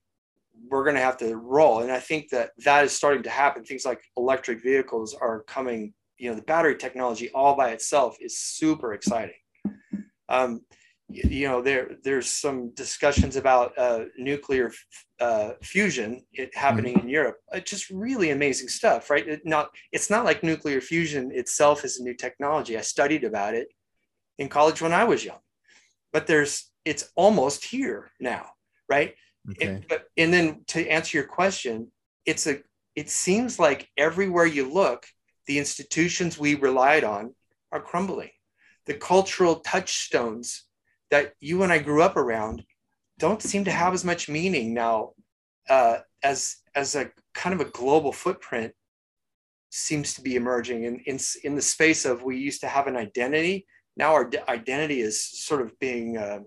we're 0.69 0.85
going 0.85 0.97
to 0.97 1.09
have 1.09 1.17
to 1.25 1.35
roll. 1.35 1.81
And 1.81 1.91
I 1.91 1.99
think 1.99 2.29
that 2.29 2.51
that 2.67 2.85
is 2.85 2.93
starting 2.93 3.23
to 3.23 3.31
happen. 3.31 3.65
Things 3.65 3.87
like 3.87 4.03
electric 4.19 4.63
vehicles 4.63 5.17
are 5.19 5.45
coming. 5.45 5.95
You 6.19 6.29
know, 6.29 6.37
the 6.37 6.43
battery 6.43 6.77
technology 6.77 7.31
all 7.31 7.57
by 7.57 7.71
itself 7.71 8.19
is 8.21 8.39
super 8.39 8.93
exciting. 8.93 9.41
Um, 10.29 10.61
you 11.09 11.47
know 11.47 11.63
there 11.63 11.97
there's 12.03 12.29
some 12.29 12.71
discussions 12.75 13.37
about 13.37 13.77
uh, 13.79 14.05
nuclear 14.19 14.73
uh, 15.21 15.53
fusion 15.63 16.25
it 16.33 16.55
happening 16.57 16.95
mm-hmm. 16.95 17.07
in 17.07 17.13
Europe. 17.13 17.37
Uh, 17.53 17.61
just 17.61 17.91
really 17.91 18.31
amazing 18.31 18.69
stuff, 18.69 19.09
right? 19.09 19.27
It 19.27 19.43
not 19.45 19.71
it's 19.93 20.11
not 20.11 20.25
like 20.25 20.43
nuclear 20.43 20.81
fusion 20.81 21.31
itself 21.33 21.85
is 21.85 22.01
a 22.01 22.03
new 22.03 22.15
technology. 22.15 22.77
I 22.77 22.81
studied 22.81 23.25
about 23.25 23.55
it 23.55 23.69
in 24.39 24.49
college 24.49 24.83
when 24.83 24.93
I 24.93 25.05
was 25.05 25.25
young, 25.25 25.39
but 26.13 26.27
there's 26.27 26.71
it's 26.85 27.11
almost 27.15 27.65
here 27.65 28.11
now, 28.21 28.47
right? 28.89 29.15
Okay. 29.51 29.67
It, 29.67 29.89
but 29.89 30.07
and 30.17 30.33
then 30.33 30.65
to 30.69 30.89
answer 30.89 31.19
your 31.19 31.27
question, 31.27 31.93
it's 32.25 32.49
a 32.49 32.59
it 32.97 33.11
seems 33.11 33.61
like 33.61 33.89
everywhere 33.97 34.47
you 34.47 34.73
look, 34.73 35.07
the 35.47 35.59
institutions 35.59 36.37
we 36.37 36.57
relied 36.57 37.05
on 37.05 37.35
are 37.71 37.81
crumbling. 37.81 38.31
The 38.87 38.95
cultural 38.95 39.57
touchstones 39.57 40.66
that 41.11 41.33
you 41.41 41.63
and 41.63 41.73
I 41.73 41.79
grew 41.79 42.03
up 42.03 42.17
around 42.17 42.65
don't 43.19 43.43
seem 43.43 43.65
to 43.65 43.71
have 43.71 43.95
as 43.95 44.05
much 44.05 44.29
meaning 44.29 44.75
now 44.75 45.13
uh, 45.69 45.99
as 46.23 46.57
as 46.75 46.95
a 46.95 47.11
kind 47.35 47.59
of 47.59 47.67
a 47.67 47.71
global 47.71 48.13
footprint 48.13 48.73
seems 49.71 50.15
to 50.15 50.23
be 50.23 50.37
emerging 50.37 50.85
in, 50.85 51.01
in, 51.07 51.19
in 51.45 51.55
the 51.55 51.63
space 51.63 52.05
of 52.05 52.23
we 52.23 52.39
used 52.39 52.61
to 52.61 52.69
have 52.69 52.87
an 52.87 52.97
identity. 52.97 53.67
Now 53.97 54.13
our 54.13 54.31
identity 54.49 55.01
is 55.01 55.23
sort 55.23 55.61
of 55.61 55.79
being 55.79 56.17
uh, 56.17 56.41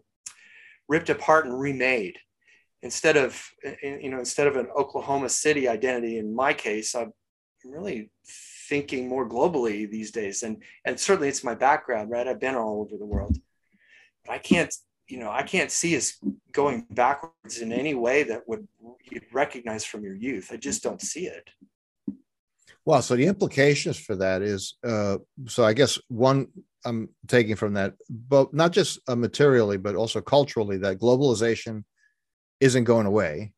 ripped 0.87 1.09
apart 1.09 1.45
and 1.45 1.59
remade. 1.59 2.17
Instead 2.81 3.17
of, 3.17 3.43
you 3.83 4.09
know, 4.09 4.19
instead 4.19 4.47
of 4.47 4.55
an 4.55 4.67
Oklahoma 4.77 5.29
City 5.29 5.67
identity, 5.67 6.17
in 6.17 6.33
my 6.33 6.53
case, 6.53 6.95
I'm 6.95 7.11
really 7.65 8.09
thinking 8.69 9.09
more 9.09 9.27
globally 9.27 9.89
these 9.89 10.11
days. 10.11 10.43
And, 10.43 10.63
and 10.85 10.97
certainly 10.97 11.27
it's 11.27 11.43
my 11.43 11.55
background, 11.55 12.09
right? 12.09 12.27
I've 12.27 12.39
been 12.39 12.55
all 12.55 12.81
over 12.81 12.97
the 12.97 13.05
world, 13.05 13.37
but 14.29 14.35
I 14.35 14.37
can't, 14.37 14.73
you 15.07 15.19
know, 15.19 15.31
I 15.31 15.43
can't 15.43 15.71
see 15.71 15.97
us 15.97 16.17
going 16.51 16.85
backwards 16.91 17.59
in 17.59 17.71
any 17.71 17.95
way 17.95 18.23
that 18.23 18.47
would 18.47 18.67
you 19.11 19.21
recognize 19.33 19.83
from 19.83 20.03
your 20.03 20.15
youth. 20.15 20.49
I 20.51 20.57
just 20.57 20.83
don't 20.83 21.01
see 21.01 21.25
it. 21.25 21.49
Well, 22.85 23.01
so 23.01 23.15
the 23.15 23.25
implications 23.25 23.97
for 23.97 24.15
that 24.15 24.41
is, 24.41 24.75
uh, 24.83 25.17
so 25.47 25.63
I 25.63 25.73
guess 25.73 25.99
one 26.07 26.47
I'm 26.85 27.09
taking 27.27 27.55
from 27.55 27.73
that, 27.73 27.95
but 28.09 28.53
not 28.53 28.71
just 28.71 28.99
uh, 29.07 29.15
materially, 29.15 29.77
but 29.77 29.95
also 29.95 30.21
culturally, 30.21 30.77
that 30.77 30.99
globalization 30.99 31.83
isn't 32.59 32.85
going 32.85 33.05
away 33.05 33.51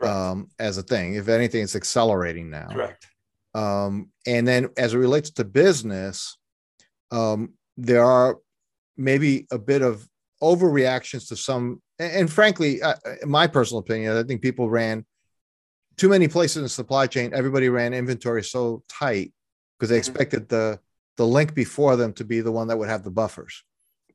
um, 0.00 0.48
as 0.58 0.78
a 0.78 0.82
thing. 0.82 1.14
If 1.14 1.28
anything, 1.28 1.62
it's 1.62 1.76
accelerating 1.76 2.50
now. 2.50 2.68
Correct. 2.68 3.06
Um, 3.54 4.10
and 4.26 4.46
then 4.46 4.70
as 4.76 4.94
it 4.94 4.98
relates 4.98 5.30
to 5.32 5.44
business, 5.44 6.38
um, 7.10 7.54
there 7.76 8.04
are 8.04 8.38
maybe 8.98 9.46
a 9.50 9.58
bit 9.58 9.82
of 9.82 10.06
overreactions 10.42 11.28
to 11.28 11.36
some, 11.36 11.80
and, 11.98 12.30
frankly, 12.30 12.82
uh, 12.82 12.94
in 13.22 13.30
my 13.30 13.46
personal 13.46 13.80
opinion, 13.80 14.16
I 14.16 14.22
think 14.24 14.42
people 14.42 14.68
ran 14.68 15.06
too 15.96 16.08
many 16.08 16.28
places 16.28 16.58
in 16.58 16.62
the 16.64 16.68
supply 16.68 17.06
chain. 17.06 17.32
Everybody 17.34 17.68
ran 17.68 17.94
inventory 17.94 18.44
so 18.44 18.82
tight 18.88 19.32
because 19.78 19.88
they 19.88 19.98
mm-hmm. 19.98 20.10
expected 20.10 20.48
the 20.48 20.80
the 21.16 21.26
link 21.26 21.52
before 21.52 21.96
them 21.96 22.12
to 22.12 22.24
be 22.24 22.40
the 22.40 22.52
one 22.52 22.68
that 22.68 22.78
would 22.78 22.88
have 22.88 23.02
the 23.02 23.10
buffers. 23.10 23.64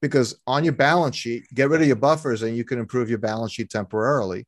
Because 0.02 0.40
on 0.48 0.63
your 0.63 0.72
balance 0.74 1.18
sheet, 1.18 1.44
get 1.54 1.70
rid 1.70 1.82
of 1.82 1.88
your 1.88 1.98
buffers 1.98 2.44
and 2.44 2.56
you 2.56 2.63
can 2.63 2.80
improve 2.80 3.10
your 3.10 3.20
balance 3.20 3.52
sheet 3.52 3.70
temporarily. 3.70 4.48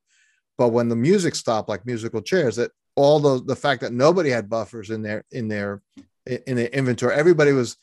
But 0.58 0.70
when 0.70 0.88
the 0.88 0.96
music 0.96 1.36
stopped, 1.36 1.68
like 1.68 1.86
musical 1.86 2.22
chairs, 2.22 2.56
that 2.56 2.72
all 2.96 3.20
the 3.20 3.44
the 3.44 3.56
fact 3.56 3.82
that 3.82 3.92
nobody 3.92 4.30
had 4.30 4.50
buffers 4.50 4.90
in 4.90 5.02
their 5.02 5.26
in 5.32 5.50
their 5.50 5.82
in 6.26 6.56
their 6.56 6.68
inventory, 6.68 7.14
everybody 7.14 7.52
was 7.52 7.76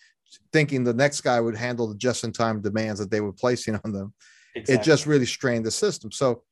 thinking 0.52 0.84
the 0.84 0.94
next 0.94 1.20
guy 1.20 1.40
would 1.40 1.56
handle 1.56 1.88
the 1.88 1.96
just-in-time 1.96 2.60
demands 2.60 3.00
that 3.00 3.10
they 3.10 3.20
were 3.20 3.32
placing 3.32 3.78
on 3.84 3.92
them. 3.92 4.14
Exactly. 4.54 4.74
It 4.74 4.84
just 4.84 5.06
really 5.06 5.26
strained 5.26 5.64
the 5.64 5.70
system. 5.70 6.12
So 6.12 6.42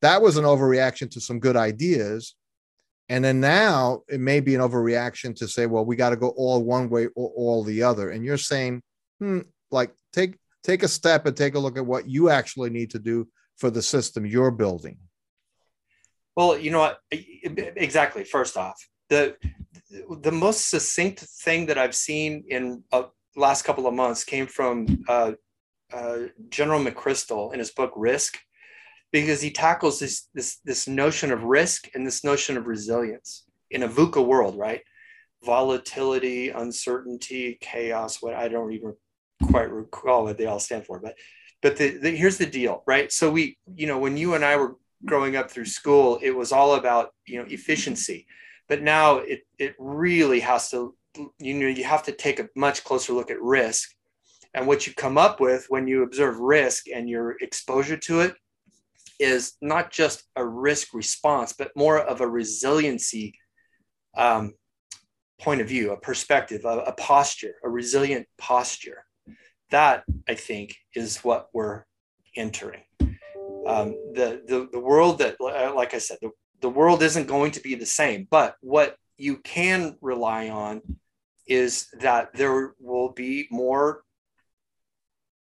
that 0.00 0.20
was 0.20 0.36
an 0.36 0.44
overreaction 0.44 1.10
to 1.10 1.20
some 1.20 1.38
good 1.38 1.56
ideas 1.56 2.34
and 3.12 3.22
then 3.22 3.40
now 3.40 4.04
it 4.08 4.20
may 4.20 4.40
be 4.40 4.54
an 4.54 4.62
overreaction 4.62 5.36
to 5.36 5.46
say, 5.46 5.66
well, 5.66 5.84
we 5.84 5.96
got 5.96 6.10
to 6.10 6.16
go 6.16 6.28
all 6.30 6.62
one 6.62 6.88
way 6.88 7.08
or 7.14 7.30
all 7.36 7.62
the 7.62 7.82
other. 7.82 8.10
And 8.10 8.24
you're 8.24 8.38
saying, 8.38 8.82
hmm, 9.18 9.40
like 9.70 9.92
take 10.14 10.38
take 10.62 10.82
a 10.82 10.88
step 10.88 11.26
and 11.26 11.36
take 11.36 11.54
a 11.54 11.58
look 11.58 11.76
at 11.76 11.84
what 11.84 12.08
you 12.08 12.30
actually 12.30 12.70
need 12.70 12.90
to 12.92 12.98
do 12.98 13.28
for 13.58 13.70
the 13.70 13.82
system 13.82 14.24
you're 14.24 14.50
building. 14.50 14.96
Well, 16.36 16.56
you 16.58 16.70
know 16.70 16.78
what? 16.78 17.00
Exactly. 17.10 18.24
First 18.24 18.56
off, 18.56 18.82
the 19.10 19.36
the 20.22 20.32
most 20.32 20.70
succinct 20.70 21.20
thing 21.20 21.66
that 21.66 21.76
I've 21.76 21.94
seen 21.94 22.44
in 22.48 22.82
a 22.92 23.04
last 23.36 23.62
couple 23.62 23.86
of 23.86 23.94
months 23.94 24.24
came 24.24 24.46
from 24.46 25.04
uh, 25.08 25.32
uh, 25.92 26.18
General 26.48 26.82
McChrystal 26.82 27.52
in 27.52 27.58
his 27.58 27.70
book 27.70 27.92
Risk 27.96 28.38
because 29.12 29.42
he 29.42 29.50
tackles 29.50 29.98
this 29.98 30.28
this 30.34 30.58
this 30.64 30.88
notion 30.88 31.30
of 31.30 31.44
risk 31.44 31.88
and 31.94 32.06
this 32.06 32.24
notion 32.24 32.56
of 32.56 32.66
resilience 32.66 33.44
in 33.70 33.82
a 33.82 33.88
VUCA 33.88 34.24
world, 34.24 34.56
right? 34.56 34.80
Volatility, 35.44 36.48
uncertainty, 36.48 37.58
chaos. 37.60 38.22
What 38.22 38.34
I 38.34 38.48
don't 38.48 38.72
even 38.72 38.94
quite 39.50 39.70
recall 39.70 40.24
what 40.24 40.38
they 40.38 40.46
all 40.46 40.60
stand 40.60 40.86
for, 40.86 40.98
but 40.98 41.14
but 41.60 41.76
the, 41.76 41.98
the, 41.98 42.10
here's 42.10 42.38
the 42.38 42.46
deal, 42.46 42.82
right? 42.86 43.12
So 43.12 43.30
we, 43.30 43.56
you 43.76 43.86
know, 43.86 43.98
when 43.98 44.16
you 44.16 44.34
and 44.34 44.44
I 44.44 44.56
were 44.56 44.76
growing 45.04 45.36
up 45.36 45.48
through 45.50 45.66
school, 45.66 46.18
it 46.20 46.32
was 46.32 46.50
all 46.50 46.74
about 46.74 47.10
you 47.26 47.38
know 47.38 47.46
efficiency, 47.48 48.26
but 48.68 48.82
now 48.82 49.18
it 49.18 49.42
it 49.58 49.74
really 49.78 50.40
has 50.40 50.70
to 50.70 50.94
you 51.38 51.54
know 51.54 51.66
you 51.66 51.84
have 51.84 52.02
to 52.02 52.12
take 52.12 52.40
a 52.40 52.48
much 52.56 52.84
closer 52.84 53.12
look 53.12 53.30
at 53.30 53.40
risk 53.40 53.90
and 54.54 54.66
what 54.66 54.86
you 54.86 54.94
come 54.94 55.16
up 55.16 55.40
with 55.40 55.66
when 55.68 55.86
you 55.86 56.02
observe 56.02 56.38
risk 56.38 56.86
and 56.88 57.08
your 57.08 57.36
exposure 57.40 57.96
to 57.96 58.20
it 58.20 58.34
is 59.18 59.54
not 59.62 59.90
just 59.90 60.24
a 60.36 60.44
risk 60.44 60.92
response, 60.92 61.52
but 61.52 61.70
more 61.76 61.98
of 61.98 62.20
a 62.20 62.28
resiliency 62.28 63.34
um, 64.16 64.52
point 65.40 65.60
of 65.60 65.68
view, 65.68 65.92
a 65.92 66.00
perspective, 66.00 66.64
a, 66.64 66.78
a 66.80 66.92
posture, 66.92 67.54
a 67.64 67.68
resilient 67.68 68.26
posture. 68.36 69.04
That 69.70 70.04
I 70.28 70.34
think 70.34 70.76
is 70.94 71.18
what 71.18 71.48
we're 71.54 71.84
entering. 72.36 72.82
Um, 73.66 73.94
the, 74.12 74.42
the 74.46 74.68
the 74.70 74.80
world 74.80 75.20
that, 75.20 75.40
like 75.40 75.94
I 75.94 75.98
said, 75.98 76.18
the, 76.20 76.30
the 76.60 76.68
world 76.68 77.02
isn't 77.02 77.26
going 77.26 77.52
to 77.52 77.60
be 77.60 77.74
the 77.74 77.86
same. 77.86 78.26
But 78.30 78.56
what 78.60 78.96
you 79.16 79.38
can 79.38 79.96
rely 80.02 80.50
on 80.50 80.82
is 81.52 81.88
that 82.00 82.34
there 82.34 82.74
will 82.78 83.12
be 83.12 83.46
more 83.50 84.02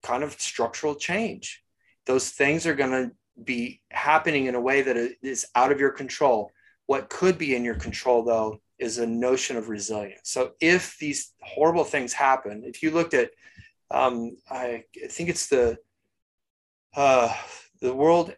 kind 0.02 0.22
of 0.22 0.40
structural 0.40 0.94
change. 0.94 1.62
Those 2.06 2.30
things 2.30 2.66
are 2.66 2.74
going 2.74 2.90
to 2.90 3.12
be 3.42 3.82
happening 3.90 4.46
in 4.46 4.54
a 4.54 4.60
way 4.60 4.82
that 4.82 4.96
is 5.22 5.46
out 5.54 5.72
of 5.72 5.80
your 5.80 5.90
control. 5.90 6.50
What 6.86 7.10
could 7.10 7.38
be 7.38 7.54
in 7.54 7.64
your 7.64 7.74
control, 7.74 8.22
though, 8.22 8.60
is 8.78 8.98
a 8.98 9.06
notion 9.06 9.56
of 9.56 9.68
resilience. 9.68 10.30
So 10.30 10.52
if 10.60 10.96
these 10.98 11.32
horrible 11.42 11.84
things 11.84 12.12
happen, 12.12 12.62
if 12.64 12.82
you 12.82 12.90
looked 12.90 13.14
at, 13.14 13.30
um, 13.90 14.36
I, 14.50 14.84
think 15.10 15.28
it's 15.28 15.48
the 15.48 15.78
uh, 16.96 17.32
the 17.80 17.94
world 17.94 18.34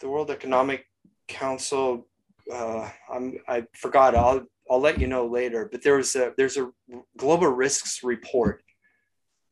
the 0.00 0.08
World 0.08 0.30
Economic 0.30 0.86
Council. 1.28 2.06
Uh, 2.52 2.88
I'm, 3.10 3.38
I 3.48 3.64
forgot. 3.74 4.14
I'll 4.14 4.46
I'll 4.70 4.80
let 4.80 5.00
you 5.00 5.06
know 5.06 5.26
later. 5.26 5.68
But 5.70 5.82
there 5.82 5.96
was 5.96 6.14
a 6.16 6.32
there's 6.36 6.56
a 6.56 6.70
global 7.16 7.48
risks 7.48 8.02
report, 8.02 8.62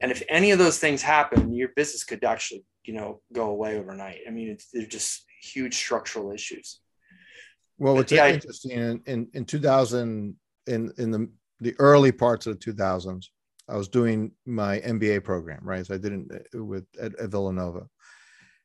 and 0.00 0.10
if 0.10 0.22
any 0.28 0.50
of 0.50 0.58
those 0.58 0.78
things 0.78 1.02
happen, 1.02 1.52
your 1.52 1.70
business 1.76 2.04
could 2.04 2.24
actually 2.24 2.64
you 2.84 2.94
know 2.94 3.20
go 3.32 3.50
away 3.50 3.78
overnight. 3.78 4.20
I 4.26 4.30
mean, 4.30 4.48
it's, 4.48 4.68
they're 4.72 4.86
just 4.86 5.24
huge 5.42 5.74
structural 5.74 6.32
issues. 6.32 6.80
Well, 7.78 7.94
what's 7.94 8.12
yeah, 8.12 8.28
interesting 8.28 8.72
in, 8.72 9.02
in 9.06 9.28
in 9.34 9.44
2000 9.44 10.36
in 10.66 10.92
in 10.98 11.10
the 11.10 11.28
the 11.60 11.74
early 11.78 12.12
parts 12.12 12.46
of 12.46 12.58
the 12.58 12.72
2000s, 12.72 13.26
I 13.68 13.76
was 13.76 13.88
doing 13.88 14.32
my 14.44 14.80
MBA 14.80 15.22
program, 15.22 15.60
right? 15.62 15.86
So 15.86 15.94
I 15.94 15.98
did 15.98 16.12
it 16.12 16.46
uh, 16.54 16.64
with 16.64 16.84
at, 17.00 17.18
at 17.18 17.30
Villanova, 17.30 17.86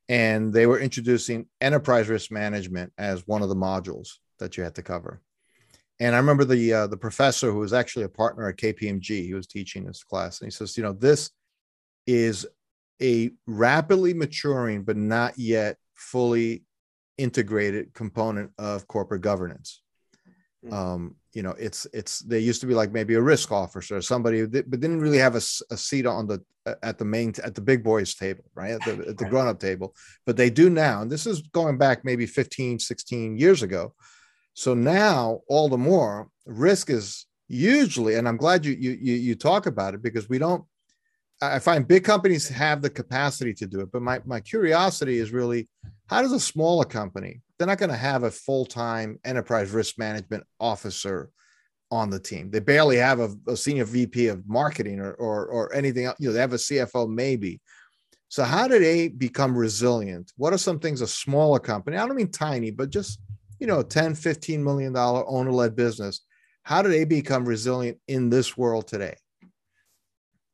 and 0.10 0.52
they 0.52 0.66
were 0.66 0.80
introducing 0.80 1.48
enterprise 1.62 2.10
risk 2.10 2.32
management 2.32 2.94
as 2.98 3.28
one 3.28 3.42
of 3.42 3.50
the 3.50 3.56
modules 3.56 4.10
that 4.40 4.58
you 4.58 4.64
had 4.64 4.76
to 4.76 4.84
cover. 4.84 5.22
And 6.00 6.14
I 6.14 6.20
remember 6.20 6.46
the 6.46 6.74
uh, 6.74 6.88
the 6.88 6.98
professor 6.98 7.52
who 7.52 7.60
was 7.60 7.74
actually 7.74 8.06
a 8.06 8.10
partner 8.10 8.48
at 8.48 8.58
KPMG. 8.58 9.26
He 9.26 9.34
was 9.34 9.48
teaching 9.48 9.86
this 9.86 10.04
class, 10.04 10.40
and 10.40 10.48
he 10.48 10.52
says, 10.52 10.78
you 10.78 10.84
know, 10.84 10.94
this 10.94 11.32
is 12.06 12.46
a 13.02 13.32
rapidly 13.46 14.14
maturing 14.14 14.84
but 14.84 14.98
not 14.98 15.38
yet 15.38 15.78
fully 15.96 16.64
integrated 17.18 17.94
component 17.94 18.52
of 18.58 18.88
corporate 18.88 19.22
governance. 19.22 19.82
Hmm. 20.64 20.74
Um, 20.74 21.16
you 21.34 21.44
know, 21.44 21.56
it's 21.60 21.86
it's 21.94 22.20
they 22.20 22.40
used 22.40 22.62
to 22.62 22.68
be 22.68 22.74
like 22.74 22.92
maybe 22.92 23.14
a 23.16 23.22
risk 23.22 23.52
officer, 23.52 24.02
somebody, 24.02 24.46
but 24.46 24.80
didn't 24.80 25.02
really 25.02 25.20
have 25.20 25.36
a, 25.36 25.42
a 25.72 25.78
seat 25.78 26.06
on 26.06 26.28
the 26.28 26.44
at 26.84 26.98
the 26.98 27.06
main 27.06 27.34
at 27.44 27.56
the 27.56 27.62
big 27.62 27.84
boys 27.84 28.16
table, 28.16 28.44
right 28.56 28.72
at 28.72 28.84
the, 28.84 29.08
at 29.10 29.18
the 29.18 29.26
grown 29.26 29.48
up 29.48 29.60
table. 29.60 29.96
But 30.26 30.38
they 30.38 30.50
do 30.50 30.70
now, 30.70 31.02
and 31.02 31.12
this 31.12 31.28
is 31.28 31.42
going 31.42 31.78
back 31.78 32.04
maybe 32.04 32.26
15, 32.26 32.80
16 32.80 33.38
years 33.38 33.62
ago. 33.64 33.94
So 34.58 34.74
now, 34.74 35.42
all 35.48 35.70
the 35.70 35.78
more, 35.78 36.30
risk 36.48 36.90
is 36.90 37.28
hugely, 37.48 38.16
and 38.16 38.28
I'm 38.28 38.38
glad 38.38 38.66
you 38.66 38.74
you 38.74 39.14
you, 39.14 39.36
talk 39.36 39.68
about 39.68 39.94
it 39.94 40.02
because 40.02 40.30
we 40.30 40.40
don't 40.40 40.66
I 41.44 41.60
find 41.60 41.88
big 41.88 42.04
companies 42.04 42.50
have 42.50 42.82
the 42.82 42.90
capacity 42.90 43.54
to 43.54 43.68
do 43.68 43.82
it, 43.82 43.92
but 43.92 44.02
my, 44.02 44.20
my 44.26 44.40
curiosity 44.40 45.20
is 45.20 45.32
really 45.32 45.68
how 46.08 46.24
does 46.24 46.32
a 46.32 46.40
smaller 46.40 46.86
company, 46.86 47.42
they're 47.58 47.68
not 47.68 47.78
going 47.78 47.92
to 47.92 47.96
have 47.96 48.24
a 48.24 48.32
full 48.32 48.66
time 48.66 49.20
enterprise 49.24 49.70
risk 49.70 50.00
management 50.00 50.44
officer 50.60 51.30
on 51.92 52.10
the 52.10 52.20
team. 52.20 52.50
They 52.50 52.60
barely 52.60 52.98
have 52.98 53.20
a, 53.20 53.36
a 53.48 53.56
senior 53.56 53.86
VP 53.86 54.26
of 54.26 54.50
marketing 54.50 55.00
or, 55.00 55.14
or, 55.14 55.46
or 55.46 55.76
anything 55.76 56.06
else. 56.06 56.18
You 56.20 56.30
know, 56.30 56.34
they 56.34 56.42
have 56.42 56.54
a 56.54 56.56
CFO 56.56 57.08
maybe. 57.08 57.62
So, 58.30 58.44
how 58.44 58.68
do 58.68 58.80
they 58.80 59.08
become 59.08 59.56
resilient? 59.56 60.34
What 60.36 60.52
are 60.52 60.58
some 60.58 60.80
things 60.80 61.02
a 61.02 61.08
smaller 61.08 61.60
company, 61.60 61.98
I 61.98 62.08
don't 62.08 62.16
mean 62.16 62.32
tiny, 62.32 62.72
but 62.72 62.90
just, 62.90 63.20
you 63.60 63.68
know, 63.68 63.82
10, 63.82 64.16
15 64.16 64.64
million 64.64 64.94
dollar 64.94 65.28
owner 65.28 65.52
led 65.52 65.76
business, 65.76 66.22
how 66.64 66.82
do 66.82 66.90
they 66.90 67.06
become 67.06 67.46
resilient 67.46 67.98
in 68.08 68.30
this 68.30 68.58
world 68.58 68.88
today? 68.88 69.16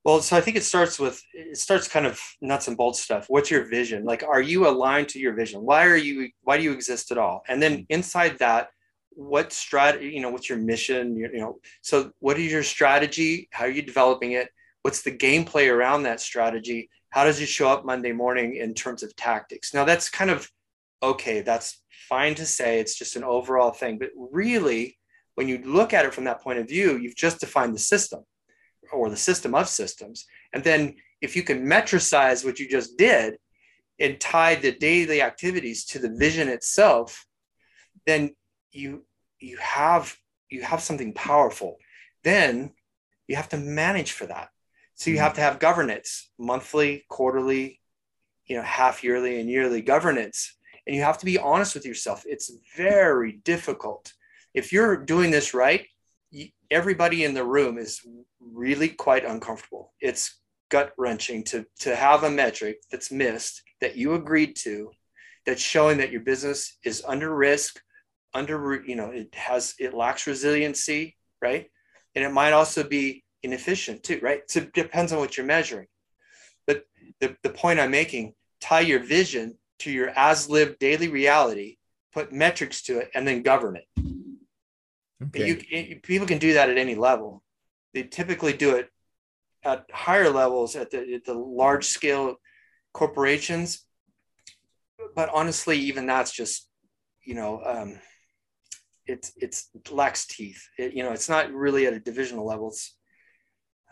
Well, 0.04 0.22
so 0.22 0.36
I 0.36 0.42
think 0.42 0.58
it 0.58 0.63
starts 0.63 1.00
with 1.00 1.22
it 1.34 1.58
starts 1.58 1.88
kind 1.88 2.06
of 2.06 2.20
nuts 2.42 2.68
and 2.68 2.76
bolts 2.76 3.00
stuff. 3.00 3.26
What's 3.30 3.50
your 3.50 3.63
vision? 3.63 4.04
Like, 4.04 4.22
are 4.22 4.42
you 4.42 4.68
aligned 4.68 5.08
to 5.10 5.20
your 5.20 5.34
vision? 5.34 5.62
Why 5.62 5.86
are 5.86 5.96
you? 5.96 6.30
Why 6.42 6.58
do 6.58 6.63
you 6.63 6.74
exist 6.74 7.12
at 7.12 7.18
all? 7.18 7.44
And 7.48 7.62
then 7.62 7.86
inside 7.89 8.39
that, 8.39 8.68
what 9.16 9.54
strategy 9.54 10.08
you 10.08 10.20
know 10.20 10.30
what's 10.30 10.50
your 10.50 10.58
mission 10.58 11.16
you, 11.16 11.30
you 11.32 11.39
know 11.39 11.60
so 11.82 12.12
what 12.20 12.38
is 12.39 12.52
your 12.52 12.63
strategy 12.63 13.48
how 13.52 13.66
are 13.66 13.70
you 13.70 13.82
developing 13.82 14.32
it 14.34 14.50
what's 14.82 15.02
the 15.02 15.12
gameplay 15.12 15.72
around 15.72 16.04
that 16.04 16.20
strategy 16.20 16.89
how 17.10 17.24
does 17.24 17.39
it 17.39 17.48
show 17.48 17.70
up 17.70 17.86
monday 17.86 18.12
morning 18.12 18.56
in 18.56 18.74
terms 18.74 19.04
of 19.04 19.16
tactics 19.16 19.74
now 19.74 19.86
that's 19.86 20.10
kind 20.10 20.30
of 20.30 20.50
okay 21.04 21.42
that's 21.42 21.82
fine 22.10 22.36
to 22.36 22.46
say 22.46 22.80
it's 22.80 22.98
just 22.98 23.16
an 23.16 23.24
overall 23.24 23.72
thing. 23.72 23.98
But 24.00 24.10
really 24.16 24.98
when 25.36 25.48
you 25.48 25.60
look 25.66 25.94
at 25.94 26.06
it 26.06 26.13
from 26.13 26.26
that 26.26 26.42
point 26.42 26.60
of 26.60 26.68
view 26.68 26.98
you've 26.98 27.16
just 27.16 27.39
defined 27.39 27.76
the 27.76 27.80
system 27.80 28.24
or 28.92 29.10
the 29.10 29.18
system 29.18 29.54
of 29.56 29.68
systems. 29.68 30.26
And 30.54 30.63
then 30.63 30.96
if 31.22 31.36
you 31.36 31.44
can 31.44 31.66
metricize 31.66 32.46
what 32.46 32.60
you 32.60 32.70
just 32.70 32.98
did 32.98 33.36
and 34.00 34.20
tie 34.20 34.56
the 34.56 34.72
daily 34.72 35.22
activities 35.22 35.86
to 35.86 36.00
the 36.00 36.10
vision 36.10 36.48
itself 36.48 37.26
then 38.06 38.36
you 38.72 39.06
you 39.39 39.58
have 39.58 40.16
you 40.50 40.62
have 40.62 40.82
something 40.82 41.13
powerful. 41.13 41.78
Then 42.24 42.72
you 43.28 43.36
have 43.36 43.50
to 43.50 43.58
manage 43.58 44.12
for 44.12 44.26
that. 44.28 44.50
So 44.96 45.10
you 45.10 45.18
mm-hmm. 45.18 45.24
have 45.24 45.34
to 45.36 45.42
have 45.42 45.60
governance 45.60 46.30
monthly 46.38 47.06
quarterly 47.10 47.82
you 48.46 48.58
know 48.58 48.63
half 48.63 49.04
yearly 49.04 49.39
and 49.39 49.50
yearly 49.50 49.82
governance 49.82 50.56
and 50.86 50.96
you 50.96 51.02
have 51.02 51.17
to 51.19 51.26
be 51.26 51.38
honest 51.38 51.76
with 51.76 51.86
yourself. 51.86 52.24
It's 52.26 52.52
very 52.76 53.34
difficult. 53.43 54.13
If 54.54 54.72
you're 54.72 54.98
doing 54.98 55.32
this 55.32 55.54
right 55.54 55.86
everybody 56.74 57.24
in 57.24 57.34
the 57.34 57.43
room 57.43 57.78
is 57.78 58.02
really 58.39 58.89
quite 58.89 59.24
uncomfortable. 59.24 59.93
It's 60.02 60.39
gut 60.69 60.91
wrenching 60.98 61.43
to 61.43 61.65
to 61.82 61.96
have 61.96 62.24
a 62.24 62.32
metric 62.32 62.78
that's 62.91 63.12
missed 63.12 63.62
that 63.80 63.96
you 63.96 64.15
agreed 64.15 64.56
to 64.56 64.91
that's 65.46 65.62
showing 65.62 66.00
that 66.00 66.12
your 66.12 66.22
business 66.22 66.78
is 66.84 67.04
under 67.08 67.36
risk 67.36 67.80
under 68.34 68.82
you 68.88 68.96
know 68.96 69.12
it 69.12 69.34
has 69.36 69.76
it 69.78 69.93
lacks 69.93 70.26
resiliency 70.26 71.15
right? 71.41 71.67
And 72.15 72.24
it 72.24 72.32
might 72.32 72.54
also 72.54 72.84
be 72.84 73.24
inefficient 73.43 74.02
too 74.04 74.19
right? 74.24 74.41
So 74.48 74.62
it 74.62 74.74
depends 74.74 75.13
on 75.13 75.19
what 75.19 75.38
you're 75.38 75.46
measuring. 75.46 75.88
But 76.65 76.86
the, 77.19 77.36
the 77.43 77.50
point 77.50 77.80
i'm 77.80 77.91
making 77.91 78.34
tie 78.60 78.88
your 78.91 79.04
vision 79.04 79.58
to 79.84 79.91
your 79.91 80.10
as 80.10 80.50
lived 80.50 80.80
daily 80.80 81.08
reality 81.08 81.78
put 82.13 82.32
metrics 82.32 82.84
to 82.84 83.00
it 83.00 83.10
and 83.15 83.28
then 83.28 83.41
govern 83.41 83.76
it 83.76 83.88
okay. 85.24 85.60
you, 85.69 86.00
people 86.02 86.28
can 86.28 86.38
do 86.38 86.54
that 86.54 86.69
at 86.69 86.78
any 86.78 86.96
level 86.96 87.43
they 87.93 88.04
typically 88.04 88.54
do 88.54 88.76
it 88.76 88.89
at 89.63 89.86
higher 89.93 90.30
levels 90.30 90.76
at 90.76 90.91
the, 90.91 91.13
at 91.13 91.26
the 91.26 91.34
large 91.34 91.86
scale 91.86 92.36
corporations 92.93 93.86
but 95.15 95.30
honestly 95.34 95.78
even 95.78 96.06
that's 96.06 96.32
just 96.32 96.67
you 97.24 97.36
know 97.36 97.62
um, 97.65 98.00
it's 99.06 99.34
it's 99.38 99.69
it 99.74 99.91
lacks 99.91 100.26
teeth. 100.26 100.67
It, 100.78 100.93
you 100.93 101.04
know, 101.04 101.12
it's 101.12 101.30
not 101.30 101.52
really 101.52 101.86
at 101.88 101.93
a 101.93 102.00
divisional 102.00 102.46
level. 102.46 102.69
It's, 102.69 102.96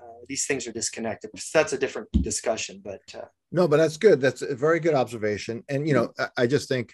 uh, 0.02 0.26
these 0.28 0.46
things 0.46 0.68
are 0.68 0.72
disconnected. 0.72 1.32
That's 1.54 1.74
a 1.74 1.78
different 1.78 2.12
discussion, 2.12 2.82
but 2.84 3.02
uh, 3.14 3.26
no, 3.52 3.68
but 3.68 3.78
that's 3.78 3.98
good. 3.98 4.22
That's 4.22 4.42
a 4.42 4.56
very 4.56 4.80
good 4.80 4.94
observation. 4.94 5.64
And 5.70 5.88
you 5.88 5.94
know, 5.94 6.14
I, 6.18 6.28
I 6.38 6.48
just 6.48 6.70
think, 6.70 6.94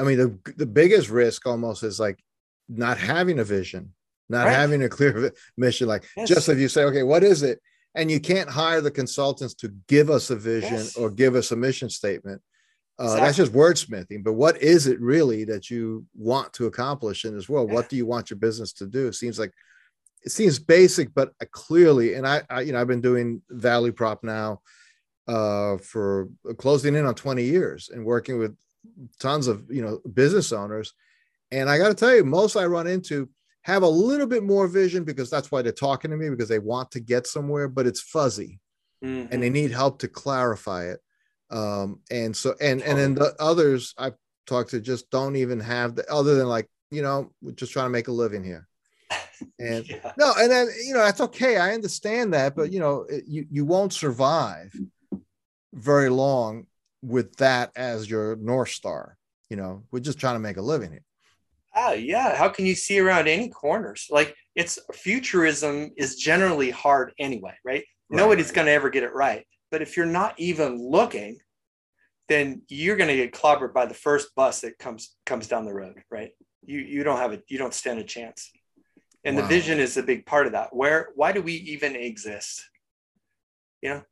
I 0.00 0.04
mean, 0.04 0.18
the 0.18 0.52
the 0.56 0.66
biggest 0.66 1.08
risk 1.08 1.46
almost 1.46 1.82
is 1.82 1.98
like 1.98 2.18
not 2.68 2.98
having 2.98 3.38
a 3.38 3.44
vision, 3.44 3.94
not 4.28 4.46
right. 4.46 4.52
having 4.52 4.82
a 4.82 4.88
clear 4.88 5.32
mission. 5.56 5.88
Like 5.88 6.06
yes. 6.16 6.28
just 6.28 6.48
if 6.48 6.58
you 6.58 6.68
say, 6.68 6.84
okay, 6.84 7.02
what 7.02 7.22
is 7.24 7.42
it? 7.42 7.60
And 7.94 8.10
you 8.10 8.20
can't 8.20 8.50
hire 8.50 8.80
the 8.80 8.90
consultants 8.90 9.54
to 9.54 9.68
give 9.88 10.10
us 10.10 10.30
a 10.30 10.36
vision 10.36 10.74
yes. 10.74 10.96
or 10.96 11.10
give 11.10 11.34
us 11.34 11.50
a 11.50 11.56
mission 11.56 11.90
statement 11.90 12.40
uh, 12.98 13.04
exactly. 13.04 13.26
That's 13.26 13.36
just 13.36 13.52
wordsmithing. 13.52 14.24
But 14.24 14.32
what 14.32 14.60
is 14.60 14.86
it 14.88 15.00
really 15.00 15.44
that 15.44 15.70
you 15.70 16.04
want 16.16 16.52
to 16.54 16.66
accomplish 16.66 17.24
in 17.24 17.34
this 17.34 17.48
world? 17.48 17.70
What 17.70 17.88
do 17.88 17.96
you 17.96 18.06
want 18.06 18.30
your 18.30 18.38
business 18.38 18.72
to 18.74 18.86
do? 18.86 19.06
It 19.06 19.14
seems 19.14 19.38
like 19.38 19.52
it 20.22 20.32
seems 20.32 20.58
basic, 20.58 21.14
but 21.14 21.32
clearly, 21.52 22.14
and 22.14 22.26
I, 22.26 22.42
I 22.50 22.62
you 22.62 22.72
know, 22.72 22.80
I've 22.80 22.88
been 22.88 23.00
doing 23.00 23.40
Value 23.50 23.92
Prop 23.92 24.24
now 24.24 24.62
uh, 25.28 25.76
for 25.78 26.28
closing 26.56 26.94
in 26.94 27.06
on 27.06 27.14
20 27.14 27.42
years 27.42 27.90
and 27.90 28.04
working 28.04 28.38
with 28.38 28.56
tons 29.20 29.46
of 29.46 29.64
you 29.70 29.82
know 29.82 30.00
business 30.12 30.52
owners. 30.52 30.94
And 31.50 31.70
I 31.70 31.78
got 31.78 31.88
to 31.88 31.94
tell 31.94 32.14
you, 32.14 32.24
most 32.24 32.56
I 32.56 32.66
run 32.66 32.86
into 32.86 33.28
have 33.62 33.82
a 33.82 33.88
little 33.88 34.26
bit 34.26 34.42
more 34.42 34.66
vision 34.66 35.04
because 35.04 35.30
that's 35.30 35.52
why 35.52 35.62
they're 35.62 35.72
talking 35.72 36.10
to 36.10 36.16
me 36.16 36.30
because 36.30 36.48
they 36.48 36.58
want 36.58 36.90
to 36.92 37.00
get 37.00 37.26
somewhere, 37.26 37.68
but 37.68 37.86
it's 37.86 38.00
fuzzy 38.00 38.60
mm-hmm. 39.04 39.32
and 39.32 39.42
they 39.42 39.50
need 39.50 39.70
help 39.70 39.98
to 40.00 40.08
clarify 40.08 40.86
it 40.86 41.00
um 41.50 42.00
and 42.10 42.36
so 42.36 42.54
and 42.60 42.82
and 42.82 42.98
then 42.98 43.14
the 43.14 43.34
others 43.38 43.94
i've 43.98 44.14
talked 44.46 44.70
to 44.70 44.80
just 44.80 45.10
don't 45.10 45.36
even 45.36 45.58
have 45.58 45.94
the 45.94 46.10
other 46.12 46.34
than 46.34 46.46
like 46.46 46.68
you 46.90 47.02
know 47.02 47.30
we're 47.40 47.52
just 47.52 47.72
trying 47.72 47.86
to 47.86 47.90
make 47.90 48.08
a 48.08 48.12
living 48.12 48.44
here 48.44 48.68
and 49.58 49.88
yeah. 49.88 50.12
no 50.18 50.32
and 50.38 50.50
then 50.50 50.68
you 50.84 50.92
know 50.92 51.00
that's 51.00 51.22
okay 51.22 51.56
i 51.56 51.72
understand 51.72 52.34
that 52.34 52.54
but 52.54 52.70
you 52.70 52.80
know 52.80 53.06
you 53.26 53.46
you 53.50 53.64
won't 53.64 53.92
survive 53.92 54.74
very 55.78 56.08
long 56.08 56.66
with 57.02 57.36
that 57.36 57.70
as 57.76 58.10
your 58.10 58.36
north 58.36 58.70
star 58.70 59.16
you 59.48 59.56
know 59.56 59.82
we're 59.90 60.00
just 60.00 60.18
trying 60.18 60.34
to 60.34 60.40
make 60.40 60.56
a 60.56 60.62
living 60.62 60.90
here 60.90 61.04
ah 61.74 61.92
yeah 61.92 62.36
how 62.36 62.48
can 62.48 62.66
you 62.66 62.74
see 62.74 62.98
around 62.98 63.28
any 63.28 63.48
corners 63.48 64.06
like 64.10 64.34
it's 64.54 64.78
futurism 64.92 65.90
is 65.96 66.16
generally 66.16 66.70
hard 66.70 67.12
anyway 67.18 67.54
right, 67.64 67.74
right. 67.74 67.84
nobody's 68.10 68.50
going 68.50 68.66
to 68.66 68.72
ever 68.72 68.90
get 68.90 69.02
it 69.02 69.14
right 69.14 69.46
but 69.70 69.82
if 69.82 69.96
you're 69.96 70.06
not 70.06 70.34
even 70.38 70.80
looking, 70.80 71.38
then 72.28 72.62
you're 72.68 72.96
going 72.96 73.08
to 73.08 73.16
get 73.16 73.32
clobbered 73.32 73.72
by 73.72 73.86
the 73.86 73.94
first 73.94 74.34
bus 74.34 74.60
that 74.60 74.78
comes 74.78 75.14
comes 75.26 75.48
down 75.48 75.64
the 75.64 75.74
road, 75.74 76.02
right? 76.10 76.30
You 76.64 76.80
you 76.80 77.04
don't 77.04 77.18
have 77.18 77.32
a 77.32 77.42
you 77.48 77.58
don't 77.58 77.74
stand 77.74 77.98
a 77.98 78.04
chance. 78.04 78.50
And 79.24 79.36
wow. 79.36 79.42
the 79.42 79.48
vision 79.48 79.78
is 79.78 79.96
a 79.96 80.02
big 80.02 80.26
part 80.26 80.46
of 80.46 80.52
that. 80.52 80.74
Where 80.74 81.08
why 81.14 81.32
do 81.32 81.42
we 81.42 81.54
even 81.54 81.96
exist? 81.96 82.62
You 83.82 83.90
know, 83.90 84.02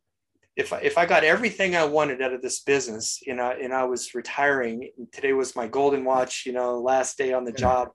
if 0.57 0.73
I, 0.73 0.79
if 0.79 0.97
I 0.97 1.07
got 1.07 1.25
everything 1.25 1.77
I 1.77 1.85
wanted 1.85 2.23
out 2.23 2.33
of 2.33 2.43
this 2.43 2.61
business, 2.61 3.21
you 3.27 3.35
know, 3.35 3.51
and 3.51 3.75
I 3.75 3.85
was 3.85 4.15
retiring, 4.15 4.91
today 5.13 5.33
was 5.33 5.55
my 5.55 5.69
golden 5.69 6.05
watch, 6.05 6.45
you 6.47 6.53
know, 6.53 6.81
last 6.81 7.19
day 7.19 7.33
on 7.33 7.45
the 7.45 7.53
job. 7.53 7.89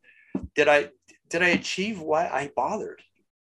Did 0.55 0.67
I 0.67 0.89
did 1.29 1.41
I 1.41 1.49
achieve 1.49 1.99
what 1.99 2.31
I 2.31 2.51
bothered? 2.55 3.01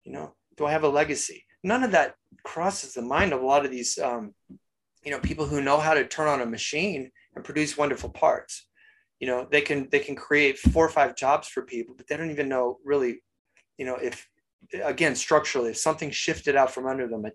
You 0.05 0.13
know, 0.13 0.35
do 0.57 0.65
I 0.67 0.73
have 0.73 0.85
a 0.85 0.89
legacy? 0.89 1.45
None 1.63 1.83
of 1.83 1.93
that 1.93 2.15
crosses 2.45 2.95
the 2.95 3.03
mind 3.03 3.33
of 3.33 3.43
a 3.43 3.47
lot 3.47 3.65
of 3.65 3.71
these 3.71 3.99
um, 3.99 4.35
you 5.05 5.11
know 5.11 5.21
people 5.21 5.47
who 5.47 5.61
know 5.61 5.79
how 5.79 5.95
to 5.95 6.07
turn 6.07 6.29
on 6.29 6.41
a 6.41 6.47
machine 6.47 7.11
and 7.35 7.45
produce 7.45 7.77
wonderful 7.77 8.11
parts 8.11 8.67
you 9.21 9.27
know 9.27 9.47
they 9.51 9.61
can 9.61 9.89
they 9.91 9.99
can 9.99 10.17
create 10.17 10.59
four 10.59 10.85
or 10.85 10.91
five 10.91 11.15
jobs 11.15 11.49
for 11.49 11.63
people 11.63 11.95
but 11.97 12.07
they 12.07 12.17
don't 12.17 12.31
even 12.31 12.49
know 12.49 12.79
really 12.85 13.23
you 13.79 13.85
know 13.85 13.97
if 13.97 14.27
again 14.83 15.15
structurally 15.15 15.71
if 15.71 15.77
something 15.77 16.11
shifted 16.11 16.57
out 16.57 16.71
from 16.71 16.87
under 16.87 17.07
them 17.07 17.25
a, 17.25 17.31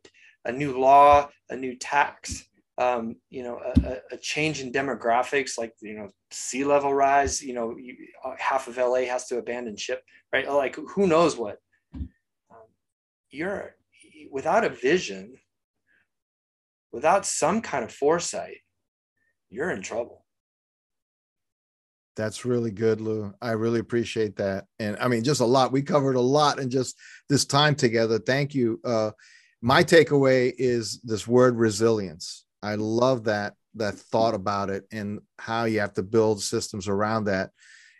a 0.45 0.51
new 0.51 0.79
law 0.79 1.29
a 1.49 1.55
new 1.55 1.75
tax 1.75 2.45
um, 2.77 3.15
you 3.29 3.43
know 3.43 3.59
a, 3.83 3.97
a, 4.13 4.17
change 4.17 4.61
in 4.61 4.71
demographics 4.71 5.57
like 5.57 5.73
you 5.81 5.95
know 5.95 6.09
sea 6.31 6.63
level 6.63 6.93
rise 6.93 7.41
you 7.41 7.53
know 7.53 7.75
you, 7.77 7.95
uh, 8.23 8.35
half 8.37 8.67
of 8.67 8.77
la 8.77 8.99
has 8.99 9.27
to 9.27 9.37
abandon 9.37 9.75
ship 9.75 10.01
right 10.31 10.49
like 10.49 10.75
who 10.75 11.05
knows 11.05 11.35
what 11.35 11.57
um, 11.93 12.67
you're 13.31 13.75
without 14.31 14.63
a 14.63 14.69
vision, 14.69 15.35
without 16.91 17.25
some 17.25 17.61
kind 17.61 17.83
of 17.83 17.91
foresight, 17.91 18.57
you're 19.49 19.71
in 19.71 19.81
trouble. 19.81 20.25
That's 22.15 22.43
really 22.43 22.71
good, 22.71 22.99
Lu. 22.99 23.33
I 23.41 23.51
really 23.51 23.79
appreciate 23.79 24.35
that. 24.37 24.65
And 24.79 24.97
I 24.99 25.07
mean, 25.07 25.23
just 25.23 25.39
a 25.39 25.45
lot. 25.45 25.71
We 25.71 25.81
covered 25.81 26.17
a 26.17 26.21
lot 26.21 26.59
in 26.59 26.69
just 26.69 26.97
this 27.29 27.45
time 27.45 27.75
together. 27.75 28.19
Thank 28.19 28.53
you. 28.53 28.79
Uh, 28.83 29.11
my 29.61 29.83
takeaway 29.83 30.53
is 30.57 30.99
this 31.03 31.27
word 31.27 31.57
resilience. 31.57 32.45
I 32.61 32.75
love 32.75 33.25
that 33.25 33.55
that 33.75 33.95
thought 33.95 34.33
about 34.33 34.69
it 34.69 34.85
and 34.91 35.19
how 35.37 35.65
you 35.65 35.79
have 35.79 35.93
to 35.93 36.03
build 36.03 36.41
systems 36.41 36.87
around 36.87 37.25
that. 37.25 37.51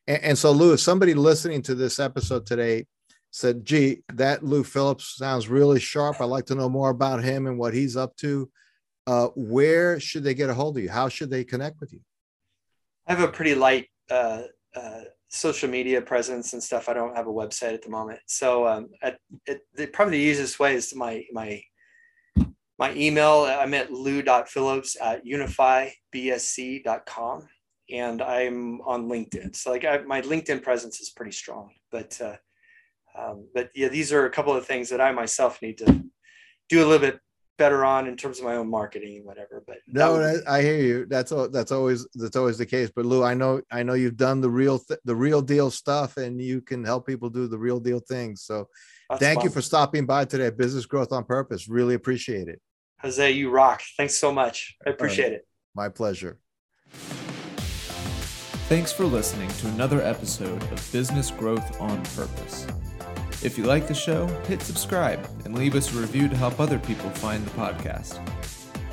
And, 0.07 0.23
and 0.23 0.37
so, 0.37 0.51
Lu, 0.51 0.73
if 0.73 0.79
somebody 0.79 1.13
listening 1.13 1.61
to 1.63 1.75
this 1.75 1.99
episode 1.99 2.45
today 2.45 2.87
said, 3.31 3.63
gee, 3.65 4.03
that 4.13 4.43
Lu 4.43 4.63
Phillips 4.63 5.15
sounds 5.17 5.47
really 5.47 5.79
sharp. 5.79 6.19
I'd 6.19 6.25
like 6.25 6.45
to 6.47 6.55
know 6.55 6.69
more 6.69 6.89
about 6.89 7.23
him 7.23 7.47
and 7.47 7.59
what 7.59 7.73
he's 7.73 7.95
up 7.95 8.15
to. 8.17 8.49
Uh, 9.05 9.27
where 9.35 9.99
should 9.99 10.23
they 10.23 10.33
get 10.33 10.49
a 10.49 10.53
hold 10.53 10.77
of 10.77 10.83
you? 10.83 10.89
How 10.89 11.09
should 11.09 11.29
they 11.29 11.43
connect 11.43 11.79
with 11.79 11.93
you? 11.93 11.99
I 13.07 13.13
have 13.13 13.27
a 13.27 13.31
pretty 13.31 13.55
light 13.55 13.87
uh, 14.09 14.43
uh, 14.75 15.01
social 15.29 15.69
media 15.69 16.01
presence 16.01 16.51
and 16.53 16.61
stuff. 16.61 16.89
I 16.89 16.93
don't 16.93 17.15
have 17.15 17.27
a 17.27 17.31
website 17.31 17.73
at 17.73 17.83
the 17.83 17.89
moment. 17.89 18.19
So 18.25 18.67
um, 18.67 18.89
at, 19.01 19.17
at 19.47 19.61
the, 19.75 19.87
probably 19.87 20.17
the 20.17 20.23
easiest 20.23 20.59
way 20.59 20.75
is 20.75 20.93
my, 20.95 21.23
my, 21.31 21.61
my 22.77 22.93
email. 22.93 23.43
I'm 23.43 23.73
at 23.73 23.91
lou.phillips 23.91 24.97
at 25.01 25.25
unifybsc.com 25.25 27.47
and 27.91 28.21
I'm 28.21 28.81
on 28.81 29.07
LinkedIn. 29.07 29.55
So 29.55 29.71
like 29.71 29.85
I, 29.85 29.99
my 29.99 30.21
LinkedIn 30.21 30.61
presence 30.61 30.99
is 30.99 31.11
pretty 31.11 31.31
strong, 31.31 31.71
but 31.91 32.19
uh, 32.21 32.35
um, 33.17 33.47
but 33.53 33.69
yeah, 33.73 33.87
these 33.87 34.13
are 34.13 34.25
a 34.25 34.31
couple 34.31 34.53
of 34.53 34.65
things 34.65 34.89
that 34.89 35.01
I 35.01 35.11
myself 35.11 35.61
need 35.61 35.77
to 35.79 36.03
do 36.69 36.83
a 36.83 36.87
little 36.87 36.99
bit 36.99 37.19
better 37.59 37.85
on 37.85 38.07
in 38.07 38.15
terms 38.17 38.39
of 38.39 38.45
my 38.45 38.55
own 38.55 38.67
marketing 38.69 39.17
and 39.17 39.25
whatever. 39.25 39.63
But 39.67 39.77
no, 39.85 40.13
would, 40.13 40.47
I 40.47 40.63
hear 40.63 40.79
you. 40.79 41.05
That's 41.05 41.31
all. 41.31 41.47
That's 41.47 41.71
always 41.71 42.07
that's 42.15 42.35
always 42.35 42.57
the 42.57 42.65
case. 42.65 42.89
But 42.95 43.05
Lu, 43.05 43.23
I 43.23 43.35
know 43.35 43.61
I 43.71 43.83
know 43.83 43.93
you've 43.93 44.17
done 44.17 44.41
the 44.41 44.49
real 44.49 44.79
th- 44.79 44.99
the 45.05 45.15
real 45.15 45.43
deal 45.43 45.69
stuff, 45.69 46.17
and 46.17 46.41
you 46.41 46.61
can 46.61 46.83
help 46.83 47.05
people 47.05 47.29
do 47.29 47.47
the 47.47 47.57
real 47.57 47.79
deal 47.79 47.99
things. 47.99 48.41
So, 48.41 48.67
thank 49.17 49.39
fun. 49.39 49.45
you 49.45 49.51
for 49.51 49.61
stopping 49.61 50.07
by 50.07 50.25
today. 50.25 50.49
Business 50.49 50.87
Growth 50.87 51.11
on 51.11 51.25
Purpose. 51.25 51.67
Really 51.69 51.93
appreciate 51.93 52.47
it. 52.47 52.59
Jose, 53.01 53.31
you 53.31 53.51
rock. 53.51 53.83
Thanks 53.97 54.17
so 54.17 54.31
much. 54.31 54.75
I 54.87 54.89
appreciate 54.89 55.25
right. 55.25 55.33
it. 55.33 55.47
My 55.75 55.89
pleasure. 55.89 56.39
Thanks 58.69 58.91
for 58.91 59.05
listening 59.05 59.49
to 59.49 59.67
another 59.69 60.01
episode 60.01 60.61
of 60.63 60.91
Business 60.91 61.31
Growth 61.31 61.79
on 61.81 62.03
Purpose. 62.03 62.67
If 63.41 63.58
you 63.58 63.63
like 63.63 63.88
the 63.88 63.93
show, 63.93 64.28
hit 64.47 64.62
subscribe 64.62 65.25
and 65.45 65.58
leave 65.58 65.75
us 65.75 65.93
a 65.93 65.99
review 65.99 66.28
to 66.28 66.36
help 66.36 66.60
other 66.60 66.78
people 66.78 67.10
find 67.10 67.45
the 67.45 67.52
podcast. 67.52 68.19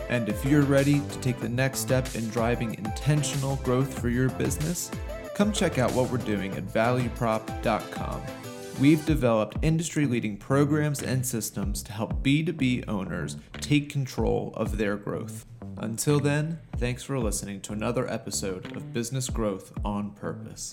And 0.09 0.29
if 0.29 0.45
you're 0.45 0.63
ready 0.63 1.01
to 1.01 1.19
take 1.19 1.41
the 1.41 1.49
next 1.49 1.81
step 1.81 2.15
in 2.15 2.29
driving 2.29 2.75
intentional 2.75 3.57
growth 3.57 3.99
for 3.99 4.09
your 4.09 4.29
business, 4.31 4.91
come 5.35 5.53
check 5.53 5.79
out 5.79 5.93
what 5.95 6.11
we're 6.11 6.19
doing 6.19 6.55
at 6.55 6.65
valueprop.com. 6.69 8.23
We've 8.81 9.05
developed 9.05 9.57
industry 9.63 10.07
leading 10.07 10.37
programs 10.37 11.03
and 11.03 11.27
systems 11.27 11.83
to 11.83 11.93
help 11.93 12.23
B2B 12.23 12.89
owners 12.89 13.37
take 13.61 13.91
control 13.91 14.53
of 14.55 14.79
their 14.79 14.97
growth. 14.97 15.45
Until 15.79 16.21
then, 16.21 16.61
thanks 16.77 17.03
for 17.03 17.19
listening 17.19 17.63
to 17.63 17.73
another 17.73 18.09
episode 18.09 18.77
of 18.77 18.93
Business 18.93 19.29
Growth 19.29 19.73
on 19.85 20.13
Purpose. 20.13 20.73